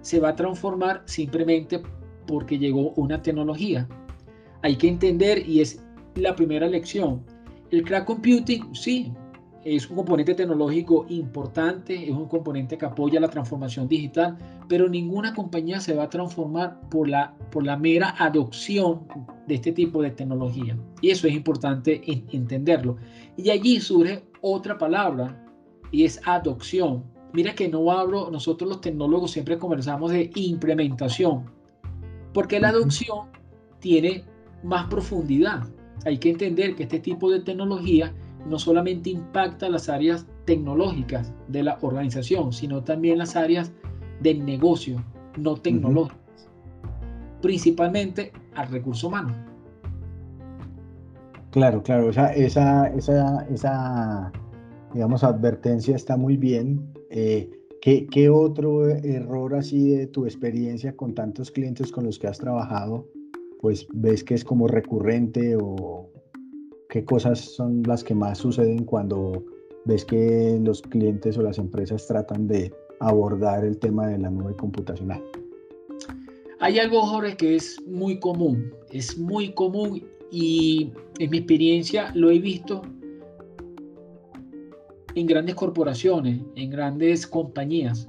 se 0.01 0.19
va 0.19 0.29
a 0.29 0.35
transformar 0.35 1.01
simplemente 1.05 1.81
porque 2.27 2.59
llegó 2.59 2.91
una 2.91 3.21
tecnología. 3.21 3.87
Hay 4.61 4.75
que 4.75 4.87
entender, 4.87 5.47
y 5.47 5.61
es 5.61 5.83
la 6.15 6.35
primera 6.35 6.67
lección, 6.67 7.23
el 7.71 7.83
crack 7.83 8.05
computing, 8.05 8.75
sí, 8.75 9.11
es 9.65 9.89
un 9.89 9.95
componente 9.95 10.35
tecnológico 10.35 11.07
importante, 11.09 12.03
es 12.03 12.11
un 12.11 12.27
componente 12.27 12.77
que 12.77 12.85
apoya 12.85 13.19
la 13.19 13.29
transformación 13.29 13.87
digital, 13.87 14.37
pero 14.69 14.87
ninguna 14.87 15.33
compañía 15.33 15.79
se 15.79 15.95
va 15.95 16.03
a 16.03 16.09
transformar 16.09 16.79
por 16.91 17.09
la, 17.09 17.33
por 17.51 17.65
la 17.65 17.75
mera 17.75 18.13
adopción 18.19 19.07
de 19.47 19.55
este 19.55 19.71
tipo 19.71 20.03
de 20.03 20.11
tecnología. 20.11 20.77
Y 21.01 21.09
eso 21.09 21.27
es 21.27 21.33
importante 21.33 21.99
entenderlo. 22.31 22.97
Y 23.37 23.49
allí 23.49 23.79
surge 23.79 24.23
otra 24.41 24.77
palabra 24.77 25.43
y 25.91 26.03
es 26.03 26.21
adopción. 26.27 27.03
Mira 27.33 27.55
que 27.55 27.67
no 27.67 27.91
hablo, 27.91 28.29
nosotros 28.29 28.69
los 28.69 28.81
tecnólogos 28.81 29.31
siempre 29.31 29.57
conversamos 29.57 30.11
de 30.11 30.29
implementación, 30.35 31.49
porque 32.35 32.59
la 32.59 32.69
adopción 32.69 33.29
tiene 33.79 34.25
más 34.63 34.85
profundidad. 34.89 35.63
Hay 36.05 36.19
que 36.19 36.29
entender 36.29 36.75
que 36.75 36.83
este 36.83 36.99
tipo 36.99 37.31
de 37.31 37.39
tecnología 37.39 38.13
no 38.45 38.59
solamente 38.59 39.09
impacta 39.09 39.69
las 39.69 39.89
áreas 39.89 40.25
tecnológicas 40.45 41.33
de 41.47 41.63
la 41.63 41.77
organización, 41.81 42.53
sino 42.53 42.83
también 42.83 43.17
las 43.17 43.35
áreas 43.35 43.71
del 44.21 44.45
negocio 44.45 45.03
no 45.37 45.55
tecnológicas, 45.55 46.49
principalmente 47.41 48.31
al 48.55 48.69
recurso 48.69 49.07
humano. 49.07 49.35
Claro, 51.51 51.81
claro, 51.83 52.09
esa, 52.09 52.33
esa, 52.33 52.87
esa, 52.87 53.45
esa 53.49 54.31
digamos, 54.93 55.23
advertencia 55.23 55.95
está 55.95 56.17
muy 56.17 56.37
bien. 56.37 56.93
Eh, 57.09 57.49
¿qué, 57.81 58.07
¿Qué 58.07 58.29
otro 58.29 58.89
error 58.89 59.55
así 59.55 59.89
de 59.89 60.07
tu 60.07 60.25
experiencia 60.25 60.95
con 60.95 61.13
tantos 61.13 61.51
clientes 61.51 61.91
con 61.91 62.03
los 62.05 62.19
que 62.19 62.27
has 62.27 62.39
trabajado, 62.39 63.07
pues 63.61 63.87
ves 63.93 64.23
que 64.23 64.33
es 64.33 64.43
como 64.43 64.67
recurrente 64.67 65.55
o, 65.55 66.09
¿Qué 66.89 67.03
cosas 67.03 67.39
son 67.39 67.83
las 67.83 68.03
que 68.03 68.15
más 68.15 68.37
suceden 68.39 68.85
cuando 68.85 69.43
ves 69.85 70.05
que 70.05 70.59
los 70.63 70.81
clientes 70.81 71.37
o 71.37 71.41
las 71.41 71.57
empresas 71.57 72.07
tratan 72.07 72.47
de 72.47 72.73
abordar 72.99 73.65
el 73.65 73.77
tema 73.77 74.07
de 74.07 74.17
la 74.17 74.29
nube 74.29 74.55
computacional? 74.55 75.23
Hay 76.59 76.79
algo, 76.79 77.01
Jorge, 77.01 77.35
que 77.35 77.55
es 77.55 77.81
muy 77.85 78.19
común, 78.19 78.73
es 78.89 79.17
muy 79.17 79.51
común 79.53 80.03
y 80.31 80.91
en 81.19 81.29
mi 81.29 81.37
experiencia 81.37 82.11
lo 82.15 82.31
he 82.31 82.39
visto 82.39 82.81
en 85.15 85.27
grandes 85.27 85.55
corporaciones, 85.55 86.41
en 86.55 86.69
grandes 86.69 87.27
compañías. 87.27 88.07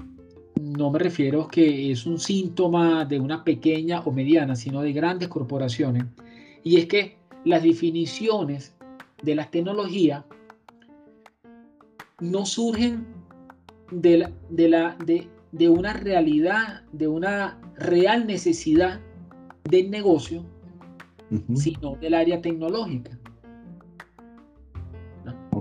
No 0.60 0.90
me 0.90 0.98
refiero 0.98 1.48
que 1.48 1.92
es 1.92 2.06
un 2.06 2.18
síntoma 2.18 3.04
de 3.04 3.20
una 3.20 3.44
pequeña 3.44 4.00
o 4.00 4.12
mediana, 4.12 4.56
sino 4.56 4.82
de 4.82 4.92
grandes 4.92 5.28
corporaciones. 5.28 6.04
Y 6.62 6.78
es 6.78 6.86
que 6.86 7.16
las 7.46 7.62
definiciones 7.62 8.74
de 9.22 9.36
las 9.36 9.52
tecnologías 9.52 10.24
no 12.20 12.44
surgen 12.44 13.06
de, 13.92 14.18
la, 14.18 14.32
de, 14.50 14.68
la, 14.68 14.96
de, 15.52 15.68
una 15.68 15.92
realidad, 15.92 16.82
de 16.90 17.06
una 17.06 17.60
real 17.76 18.26
necesidad 18.26 19.00
del 19.62 19.90
negocio, 19.92 20.44
sino 21.54 21.94
del 21.96 22.14
área 22.14 22.42
tecnológica. 22.42 23.16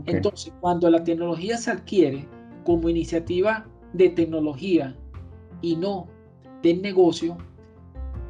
Entonces, 0.08 0.52
cuando 0.62 0.89
la 0.89 1.04
tecnología 1.04 1.56
se 1.58 1.69
adquiere 1.69 2.28
como 2.63 2.89
iniciativa 2.89 3.67
de 3.93 4.10
tecnología 4.10 4.98
y 5.62 5.76
no 5.76 6.08
del 6.63 6.82
negocio, 6.82 7.38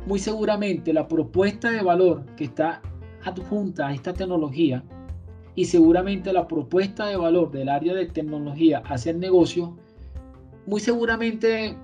muy 0.07 0.19
seguramente 0.19 0.91
la 0.91 1.07
propuesta 1.07 1.71
de 1.71 1.81
valor 1.81 2.25
que 2.35 2.43
está 2.43 2.81
adjunta 3.25 3.87
a 3.87 3.93
esta 3.93 4.13
tecnología 4.13 4.83
y 5.55 5.65
seguramente 5.65 6.33
la 6.33 6.47
propuesta 6.47 7.07
de 7.07 7.17
valor 7.17 7.51
del 7.51 7.69
área 7.69 7.93
de 7.93 8.05
tecnología 8.05 8.83
hacia 8.85 9.11
el 9.11 9.19
negocio, 9.19 9.75
muy 10.65 10.79
seguramente 10.79 11.77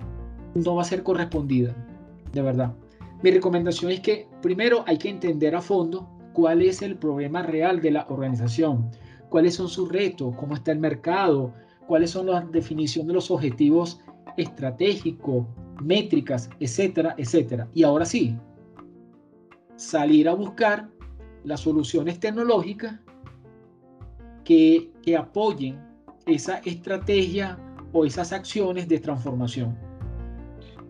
no 0.54 0.76
va 0.76 0.82
a 0.82 0.86
ser 0.86 1.02
correspondida, 1.02 1.74
de 2.32 2.42
verdad. 2.42 2.74
Mi 3.22 3.30
recomendación 3.30 3.92
es 3.92 4.00
que 4.00 4.28
primero 4.42 4.84
hay 4.86 4.98
que 4.98 5.08
entender 5.08 5.54
a 5.54 5.62
fondo 5.62 6.08
cuál 6.32 6.62
es 6.62 6.82
el 6.82 6.96
problema 6.96 7.42
real 7.42 7.80
de 7.80 7.92
la 7.92 8.06
organización, 8.08 8.90
cuáles 9.28 9.54
son 9.54 9.68
sus 9.68 9.90
retos, 9.90 10.34
cómo 10.36 10.54
está 10.54 10.72
el 10.72 10.78
mercado, 10.78 11.54
cuáles 11.86 12.10
son 12.10 12.26
las 12.26 12.50
definiciones 12.52 13.08
de 13.08 13.14
los 13.14 13.30
objetivos 13.30 14.00
estratégicos, 14.36 15.46
métricas, 15.82 16.50
etcétera, 16.60 17.14
etcétera. 17.16 17.68
Y 17.74 17.84
ahora 17.84 18.04
sí, 18.04 18.36
salir 19.76 20.28
a 20.28 20.34
buscar 20.34 20.88
las 21.44 21.60
soluciones 21.60 22.20
tecnológicas 22.20 22.98
que, 24.44 24.90
apoyen 25.18 25.78
esa 26.26 26.58
estrategia 26.58 27.58
o 27.92 28.04
esas 28.04 28.32
acciones 28.32 28.88
de 28.88 28.98
transformación. 29.00 29.76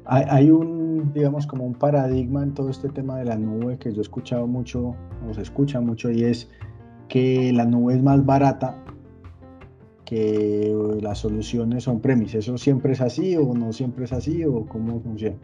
Hay, 0.05 0.51
un, 0.51 1.12
digamos, 1.15 1.47
como 1.47 1.65
un 1.65 1.75
paradigma 1.75 2.43
en 2.43 2.55
todo 2.55 2.71
este 2.71 2.88
tema 2.88 3.19
de 3.19 3.25
la 3.25 3.37
nube 3.37 3.79
que 3.79 3.93
yo 3.93 3.99
he 3.99 4.03
escuchado 4.03 4.47
mucho, 4.47 4.97
o 5.29 5.35
se 5.35 5.43
escucha 5.43 5.81
mucho, 5.81 6.11
y 6.11 6.25
es 6.25 6.51
que 7.09 7.53
la 7.53 7.65
nube 7.65 7.95
es 7.95 8.03
más 8.03 8.25
barata 8.25 8.77
que 10.05 10.75
las 11.01 11.19
soluciones 11.19 11.85
son 11.85 12.01
premis. 12.01 12.35
¿Eso 12.35 12.59
siempre 12.59 12.93
es 12.93 13.01
así 13.01 13.37
o 13.37 13.55
no 13.55 13.73
siempre 13.73 14.05
es 14.05 14.12
así 14.12 14.45
o 14.45 14.67
cómo 14.67 15.01
funciona? 15.01 15.37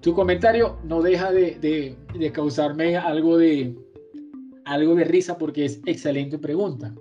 Tu 0.00 0.14
comentario 0.14 0.78
no 0.84 1.02
deja 1.02 1.32
de 1.32 2.30
causarme 2.32 2.96
algo 2.96 3.36
de, 3.36 3.76
algo 4.70 4.94
de 4.94 5.04
risa 5.04 5.36
porque 5.36 5.64
es 5.64 5.80
excelente 5.84 6.38
pregunta. 6.38 6.94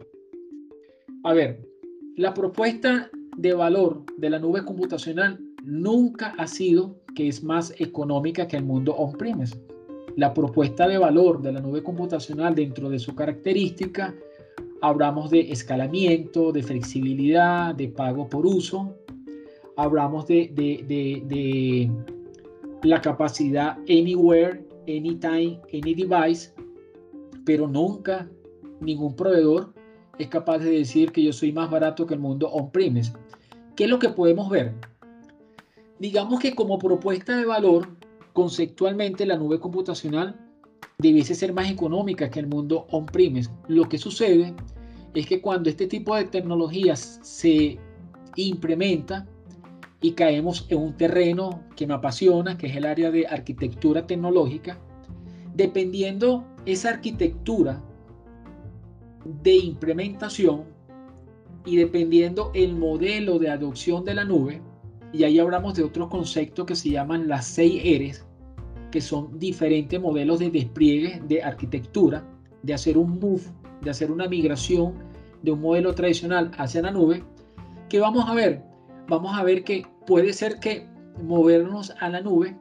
A 1.23 1.33
ver, 1.33 1.61
la 2.15 2.33
propuesta 2.33 3.11
de 3.37 3.53
valor 3.53 4.03
de 4.17 4.31
la 4.31 4.39
nube 4.39 4.65
computacional 4.65 5.39
nunca 5.63 6.33
ha 6.39 6.47
sido 6.47 6.99
que 7.13 7.27
es 7.27 7.43
más 7.43 7.73
económica 7.77 8.47
que 8.47 8.57
el 8.57 8.63
mundo 8.63 8.95
on-premise. 8.95 9.55
La 10.15 10.33
propuesta 10.33 10.87
de 10.87 10.97
valor 10.97 11.43
de 11.43 11.51
la 11.51 11.61
nube 11.61 11.83
computacional 11.83 12.55
dentro 12.55 12.89
de 12.89 12.97
su 12.97 13.13
característica, 13.13 14.15
hablamos 14.81 15.29
de 15.29 15.51
escalamiento, 15.51 16.51
de 16.51 16.63
flexibilidad, 16.63 17.75
de 17.75 17.89
pago 17.89 18.27
por 18.27 18.47
uso, 18.47 18.97
hablamos 19.77 20.25
de, 20.25 20.51
de, 20.55 20.83
de 21.27 21.91
la 22.81 22.99
capacidad 22.99 23.77
anywhere, 23.87 24.65
anytime, 24.87 25.59
any 25.71 25.93
device, 25.93 26.51
pero 27.45 27.67
nunca 27.67 28.29
ningún 28.79 29.15
proveedor 29.15 29.73
es 30.17 30.27
capaz 30.27 30.59
de 30.59 30.71
decir 30.71 31.11
que 31.11 31.23
yo 31.23 31.33
soy 31.33 31.51
más 31.51 31.69
barato 31.69 32.05
que 32.05 32.13
el 32.13 32.19
mundo 32.19 32.49
on-premise. 32.49 33.13
¿Qué 33.75 33.85
es 33.85 33.89
lo 33.89 33.99
que 33.99 34.09
podemos 34.09 34.49
ver? 34.49 34.73
Digamos 35.99 36.39
que 36.39 36.53
como 36.55 36.77
propuesta 36.77 37.37
de 37.37 37.45
valor, 37.45 37.87
conceptualmente 38.33 39.25
la 39.25 39.37
nube 39.37 39.59
computacional 39.59 40.39
debiese 40.97 41.33
ser 41.35 41.53
más 41.53 41.69
económica 41.71 42.29
que 42.29 42.39
el 42.39 42.47
mundo 42.47 42.85
on-premise. 42.91 43.49
Lo 43.67 43.87
que 43.87 43.97
sucede 43.97 44.53
es 45.13 45.25
que 45.25 45.41
cuando 45.41 45.69
este 45.69 45.87
tipo 45.87 46.15
de 46.15 46.25
tecnologías 46.25 47.19
se 47.23 47.79
implementa 48.35 49.27
y 50.01 50.11
caemos 50.11 50.67
en 50.69 50.79
un 50.79 50.97
terreno 50.97 51.63
que 51.75 51.87
me 51.87 51.93
apasiona, 51.93 52.57
que 52.57 52.67
es 52.67 52.75
el 52.75 52.85
área 52.85 53.11
de 53.11 53.27
arquitectura 53.27 54.05
tecnológica, 54.05 54.79
dependiendo 55.59 56.45
esa 56.65 56.91
arquitectura 56.91 57.83
de 59.43 59.57
implementación 59.57 60.63
y 61.65 61.75
dependiendo 61.75 62.51
el 62.53 62.77
modelo 62.77 63.39
de 63.39 63.49
adopción 63.49 64.05
de 64.05 64.13
la 64.13 64.23
nube, 64.23 64.61
y 65.11 65.25
ahí 65.25 65.37
hablamos 65.37 65.73
de 65.73 65.83
otros 65.83 66.07
conceptos 66.07 66.65
que 66.65 66.77
se 66.77 66.91
llaman 66.91 67.27
las 67.27 67.45
6 67.47 67.83
R's, 67.99 68.25
que 68.89 69.01
son 69.01 69.37
diferentes 69.37 69.99
modelos 69.99 70.39
de 70.39 70.49
despliegue 70.49 71.21
de 71.27 71.43
arquitectura, 71.43 72.23
de 72.63 72.73
hacer 72.73 72.97
un 72.97 73.19
move 73.19 73.43
de 73.81 73.89
hacer 73.89 74.11
una 74.11 74.29
migración 74.29 74.93
de 75.43 75.51
un 75.51 75.59
modelo 75.59 75.93
tradicional 75.93 76.51
hacia 76.57 76.83
la 76.83 76.91
nube, 76.91 77.21
¿qué 77.89 77.99
vamos 77.99 78.29
a 78.29 78.33
ver? 78.33 78.63
Vamos 79.09 79.37
a 79.37 79.43
ver 79.43 79.65
que 79.65 79.85
puede 80.07 80.31
ser 80.31 80.59
que 80.59 80.87
movernos 81.21 81.93
a 81.99 82.07
la 82.07 82.21
nube 82.21 82.55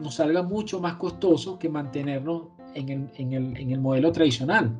nos 0.00 0.16
salga 0.16 0.42
mucho 0.42 0.80
más 0.80 0.94
costoso 0.94 1.58
que 1.58 1.68
mantenernos 1.68 2.48
en 2.74 2.88
el, 2.88 3.10
en 3.16 3.32
el, 3.32 3.56
en 3.56 3.70
el 3.70 3.80
modelo 3.80 4.12
tradicional. 4.12 4.76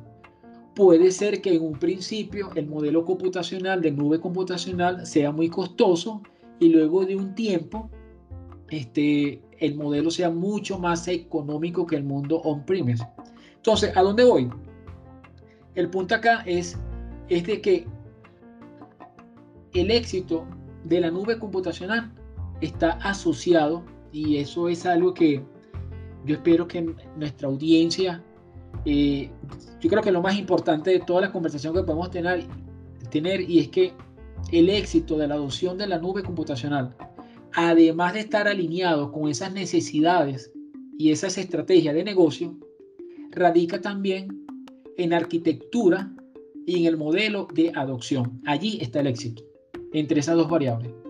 Puede 0.75 1.11
ser 1.11 1.41
que 1.41 1.55
en 1.55 1.63
un 1.63 1.79
principio 1.79 2.49
el 2.55 2.67
modelo 2.67 3.05
computacional 3.05 3.81
de 3.81 3.91
nube 3.91 4.19
computacional 4.19 5.05
sea 5.05 5.31
muy 5.31 5.49
costoso 5.49 6.21
y 6.59 6.69
luego 6.69 7.05
de 7.05 7.15
un 7.15 7.33
tiempo 7.33 7.89
este, 8.69 9.41
el 9.59 9.75
modelo 9.75 10.11
sea 10.11 10.29
mucho 10.29 10.79
más 10.79 11.07
económico 11.07 11.85
que 11.85 11.95
el 11.95 12.03
mundo 12.03 12.37
on-premise. 12.41 13.05
Entonces, 13.55 13.95
¿a 13.95 14.01
dónde 14.01 14.23
voy? 14.23 14.49
El 15.75 15.89
punto 15.89 16.15
acá 16.15 16.43
es, 16.45 16.77
es 17.29 17.45
de 17.45 17.61
que 17.61 17.87
el 19.73 19.91
éxito 19.91 20.45
de 20.83 21.01
la 21.01 21.11
nube 21.11 21.37
computacional 21.37 22.11
está 22.61 22.91
asociado, 23.03 23.83
y 24.15 24.37
eso 24.37 24.69
es 24.69 24.85
algo 24.85 25.13
que 25.13 25.43
yo 26.25 26.35
espero 26.35 26.65
que 26.65 26.95
nuestra 27.17 27.49
audiencia, 27.49 28.23
eh, 28.85 29.29
yo 29.81 29.89
creo 29.89 30.01
que 30.01 30.11
lo 30.11 30.21
más 30.21 30.37
importante 30.37 30.89
de 30.89 31.01
toda 31.01 31.19
la 31.19 31.31
conversación 31.33 31.73
que 31.73 31.83
podemos 31.83 32.11
tener, 32.11 32.45
tener, 33.11 33.41
y 33.41 33.59
es 33.59 33.67
que 33.67 33.91
el 34.53 34.69
éxito 34.69 35.17
de 35.17 35.27
la 35.27 35.35
adopción 35.35 35.77
de 35.77 35.87
la 35.87 35.99
nube 35.99 36.23
computacional, 36.23 36.95
además 37.51 38.13
de 38.13 38.21
estar 38.21 38.47
alineado 38.47 39.11
con 39.11 39.27
esas 39.27 39.51
necesidades 39.51 40.49
y 40.97 41.11
esas 41.11 41.37
estrategias 41.37 41.93
de 41.93 42.05
negocio, 42.05 42.57
radica 43.31 43.81
también 43.81 44.45
en 44.97 45.11
arquitectura 45.11 46.09
y 46.65 46.79
en 46.79 46.85
el 46.85 46.95
modelo 46.95 47.49
de 47.53 47.73
adopción. 47.75 48.41
Allí 48.45 48.77
está 48.79 49.01
el 49.01 49.07
éxito, 49.07 49.43
entre 49.91 50.21
esas 50.21 50.37
dos 50.37 50.49
variables. 50.49 51.04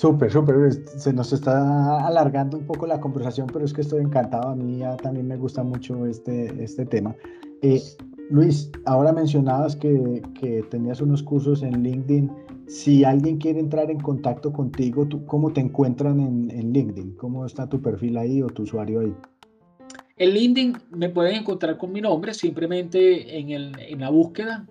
Súper, 0.00 0.32
súper. 0.32 0.72
Se 0.72 1.12
nos 1.12 1.30
está 1.30 2.06
alargando 2.06 2.56
un 2.56 2.64
poco 2.64 2.86
la 2.86 2.98
conversación, 2.98 3.48
pero 3.52 3.66
es 3.66 3.74
que 3.74 3.82
estoy 3.82 4.00
encantado. 4.00 4.48
A 4.48 4.56
mí 4.56 4.78
ya 4.78 4.96
también 4.96 5.28
me 5.28 5.36
gusta 5.36 5.62
mucho 5.62 6.06
este, 6.06 6.64
este 6.64 6.86
tema. 6.86 7.14
Eh, 7.60 7.82
Luis, 8.30 8.70
ahora 8.86 9.12
mencionabas 9.12 9.76
que, 9.76 10.22
que, 10.40 10.62
tenías 10.70 11.02
unos 11.02 11.22
cursos 11.22 11.62
en 11.62 11.82
LinkedIn. 11.82 12.32
Si 12.66 13.04
alguien 13.04 13.36
quiere 13.36 13.60
entrar 13.60 13.90
en 13.90 14.00
contacto 14.00 14.50
contigo, 14.54 15.04
¿tú, 15.04 15.26
¿cómo 15.26 15.52
te 15.52 15.60
encuentran 15.60 16.18
en, 16.18 16.50
en, 16.50 16.72
LinkedIn? 16.72 17.16
¿Cómo 17.16 17.44
está 17.44 17.68
tu 17.68 17.82
perfil 17.82 18.16
ahí 18.16 18.40
o 18.40 18.46
tu 18.46 18.62
usuario 18.62 19.00
ahí? 19.00 19.14
En 20.16 20.30
LinkedIn 20.30 20.78
me 20.92 21.10
pueden 21.10 21.34
encontrar 21.34 21.76
con 21.76 21.92
mi 21.92 22.00
nombre, 22.00 22.32
simplemente 22.32 23.38
en, 23.38 23.50
el, 23.50 23.78
en 23.78 24.00
la 24.00 24.08
búsqueda, 24.08 24.66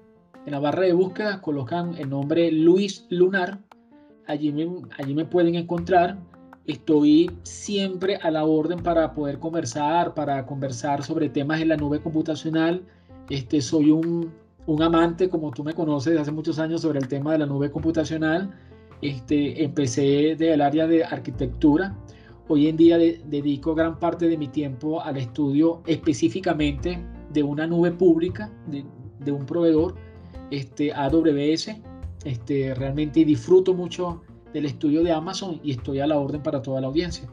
en 0.48 0.52
la 0.52 0.60
barra 0.60 0.86
de 0.86 0.94
búsqueda 0.94 1.40
colocan 1.40 1.96
el 2.00 2.10
nombre 2.10 2.52
Luis 2.52 3.06
Lunar 3.12 3.60
allí 4.30 4.52
me, 4.52 4.70
allí 4.98 5.14
me 5.14 5.26
pueden 5.26 5.56
encontrar. 5.56 6.18
Estoy 6.68 7.32
siempre 7.42 8.18
a 8.18 8.30
la 8.30 8.46
orden 8.46 8.82
para 8.82 9.14
poder 9.14 9.40
conversar, 9.40 10.14
para 10.14 10.46
conversar 10.46 11.04
sobre 11.04 11.30
temas 11.30 11.62
en 11.62 11.70
la 11.70 11.78
nube 11.78 12.00
computacional. 12.00 12.84
Este, 13.30 13.60
soy 13.60 13.90
un, 13.90 14.32
un 14.68 14.84
amante, 14.84 15.30
como 15.30 15.50
tú 15.50 15.64
me 15.64 15.74
conoces, 15.74 16.14
de 16.14 16.20
hace 16.20 16.32
muchos 16.32 16.60
años 16.60 16.82
sobre 16.82 17.00
el 17.00 17.08
tema 17.08 17.32
de 17.32 17.40
la 17.40 17.48
nube 17.48 17.72
computacional. 17.72 18.54
Este, 19.02 19.64
empecé 19.64 20.36
del 20.36 20.62
área 20.62 20.86
de 20.86 21.04
arquitectura. 21.04 21.96
Hoy 22.48 22.68
en 22.68 22.78
día 22.78 22.98
dedico 22.98 23.74
gran 23.74 24.00
parte 24.00 24.28
de 24.28 24.38
mi 24.38 24.48
tiempo 24.48 25.02
al 25.02 25.18
estudio 25.18 25.82
específicamente 25.88 27.00
de 27.34 27.44
una 27.44 27.66
nube 27.66 27.92
pública, 27.92 28.52
de, 28.68 28.86
de 29.20 29.32
un 29.32 29.46
proveedor, 29.46 29.96
este, 30.52 30.94
AWS, 30.94 31.76
este, 32.24 32.74
realmente 32.76 33.24
disfruto 33.26 33.74
mucho 33.74 34.22
del 34.54 34.66
estudio 34.66 35.04
de 35.04 35.12
Amazon 35.12 35.60
y 35.64 35.72
estoy 35.72 36.00
a 36.00 36.08
la 36.08 36.18
orden 36.18 36.42
para 36.42 36.62
toda 36.62 36.82
la 36.82 36.88
audiencia. 36.88 37.30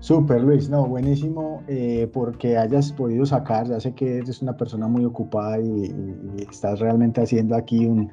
Súper 0.00 0.42
Luis, 0.42 0.68
no, 0.68 0.84
buenísimo 0.86 1.62
eh, 1.68 2.10
porque 2.12 2.58
hayas 2.58 2.92
podido 2.92 3.24
sacar, 3.24 3.68
ya 3.68 3.78
sé 3.78 3.94
que 3.94 4.18
eres 4.18 4.42
una 4.42 4.56
persona 4.56 4.88
muy 4.88 5.04
ocupada 5.04 5.60
y, 5.60 5.94
estás 6.50 6.80
realmente 6.80 7.20
haciendo 7.20 7.54
aquí 7.54 7.86
un, 7.86 8.10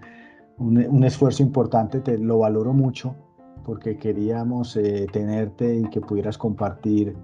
un, 0.60 1.04
esfuerzo 1.04 1.42
importante, 1.42 2.00
te 2.00 2.20
lo 2.20 2.38
valoro 2.38 2.74
mucho 2.74 3.16
porque 3.66 3.98
queríamos 3.98 4.76
eh, 4.78 5.08
tenerte 5.12 5.78
y 5.78 5.90
que 5.90 6.00
pudieras 6.00 6.38
compartir 6.38 7.16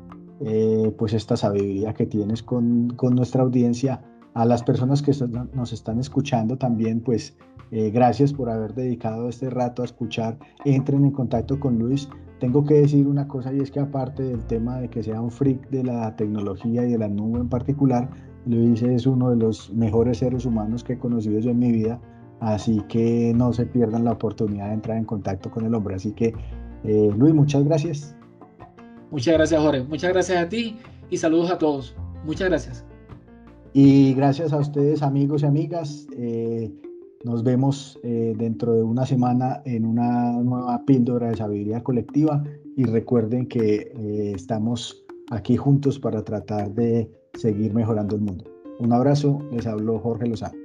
eh, 0.42 0.92
pues 0.98 1.14
esta 1.14 1.38
sabiduría 1.38 1.94
que 1.94 2.08
tienes 2.08 2.42
con, 2.42 2.90
con 2.96 3.16
nuestra 3.16 3.44
audiencia. 3.44 4.02
A 4.36 4.44
las 4.44 4.64
personas 4.64 5.02
que 5.02 5.14
nos 5.54 5.72
están 5.72 5.98
escuchando 5.98 6.58
también, 6.58 7.00
pues 7.00 7.38
eh, 7.72 7.90
gracias 7.90 8.34
por 8.34 8.50
haber 8.50 8.74
dedicado 8.74 9.30
este 9.30 9.50
rato 9.50 9.82
a 9.82 9.86
escuchar. 9.86 10.38
Entren 10.66 11.06
en 11.06 11.12
contacto 11.12 11.58
con 11.58 11.80
Luis. 11.80 12.10
Tengo 12.42 12.66
que 12.66 12.74
decir 12.74 13.08
una 13.08 13.30
cosa 13.30 13.54
y 13.54 13.62
es 13.62 13.72
que 13.72 13.80
aparte 13.80 14.24
del 14.24 14.46
tema 14.46 14.82
de 14.82 14.90
que 14.90 15.02
sea 15.02 15.22
un 15.22 15.32
freak 15.32 15.70
de 15.70 15.86
la 15.86 16.14
tecnología 16.18 16.86
y 16.86 16.92
de 16.92 16.98
la 16.98 17.08
nube 17.08 17.40
en 17.40 17.48
particular, 17.48 18.10
Luis 18.46 18.82
es 18.84 19.08
uno 19.08 19.30
de 19.30 19.38
los 19.38 19.74
mejores 19.74 20.18
seres 20.18 20.46
humanos 20.46 20.84
que 20.84 20.94
he 20.94 21.00
conocido 21.00 21.40
yo 21.40 21.52
en 21.52 21.60
mi 21.60 21.72
vida. 21.72 22.02
Así 22.42 22.82
que 22.90 23.34
no 23.34 23.54
se 23.54 23.66
pierdan 23.66 24.04
la 24.04 24.12
oportunidad 24.12 24.68
de 24.68 24.74
entrar 24.74 24.98
en 24.98 25.06
contacto 25.06 25.50
con 25.50 25.66
el 25.66 25.74
hombre. 25.74 25.96
Así 25.96 26.12
que, 26.12 26.34
eh, 26.84 27.10
Luis, 27.18 27.34
muchas 27.34 27.64
gracias. 27.64 28.18
Muchas 29.12 29.36
gracias, 29.36 29.62
Jorge. 29.62 29.84
Muchas 29.84 30.12
gracias 30.12 30.38
a 30.44 30.50
ti 30.50 30.76
y 31.10 31.16
saludos 31.16 31.52
a 31.52 31.58
todos. 31.58 31.96
Muchas 32.26 32.50
gracias. 32.50 32.85
Y 33.78 34.14
gracias 34.14 34.54
a 34.54 34.58
ustedes, 34.58 35.02
amigos 35.02 35.44
y 35.44 35.48
amigas. 35.48 36.08
Eh, 36.16 36.72
nos 37.26 37.44
vemos 37.44 38.00
eh, 38.04 38.34
dentro 38.38 38.74
de 38.74 38.82
una 38.82 39.06
semana 39.06 39.62
en 39.66 39.86
una 39.86 40.32
nueva 40.32 40.86
píldora 40.86 41.28
de 41.28 41.36
sabiduría 41.36 41.84
colectiva 41.84 42.42
y 42.78 42.86
recuerden 42.86 43.48
que 43.48 43.92
eh, 43.94 44.32
estamos 44.34 45.04
aquí 45.30 45.58
juntos 45.58 46.00
para 46.00 46.24
tratar 46.24 46.74
de 46.74 47.12
seguir 47.34 47.74
mejorando 47.74 48.16
el 48.16 48.22
mundo. 48.22 48.46
Un 48.80 48.94
abrazo, 48.94 49.40
les 49.52 49.68
habló 49.68 50.00
Jorge 50.00 50.28
Lozano. 50.28 50.65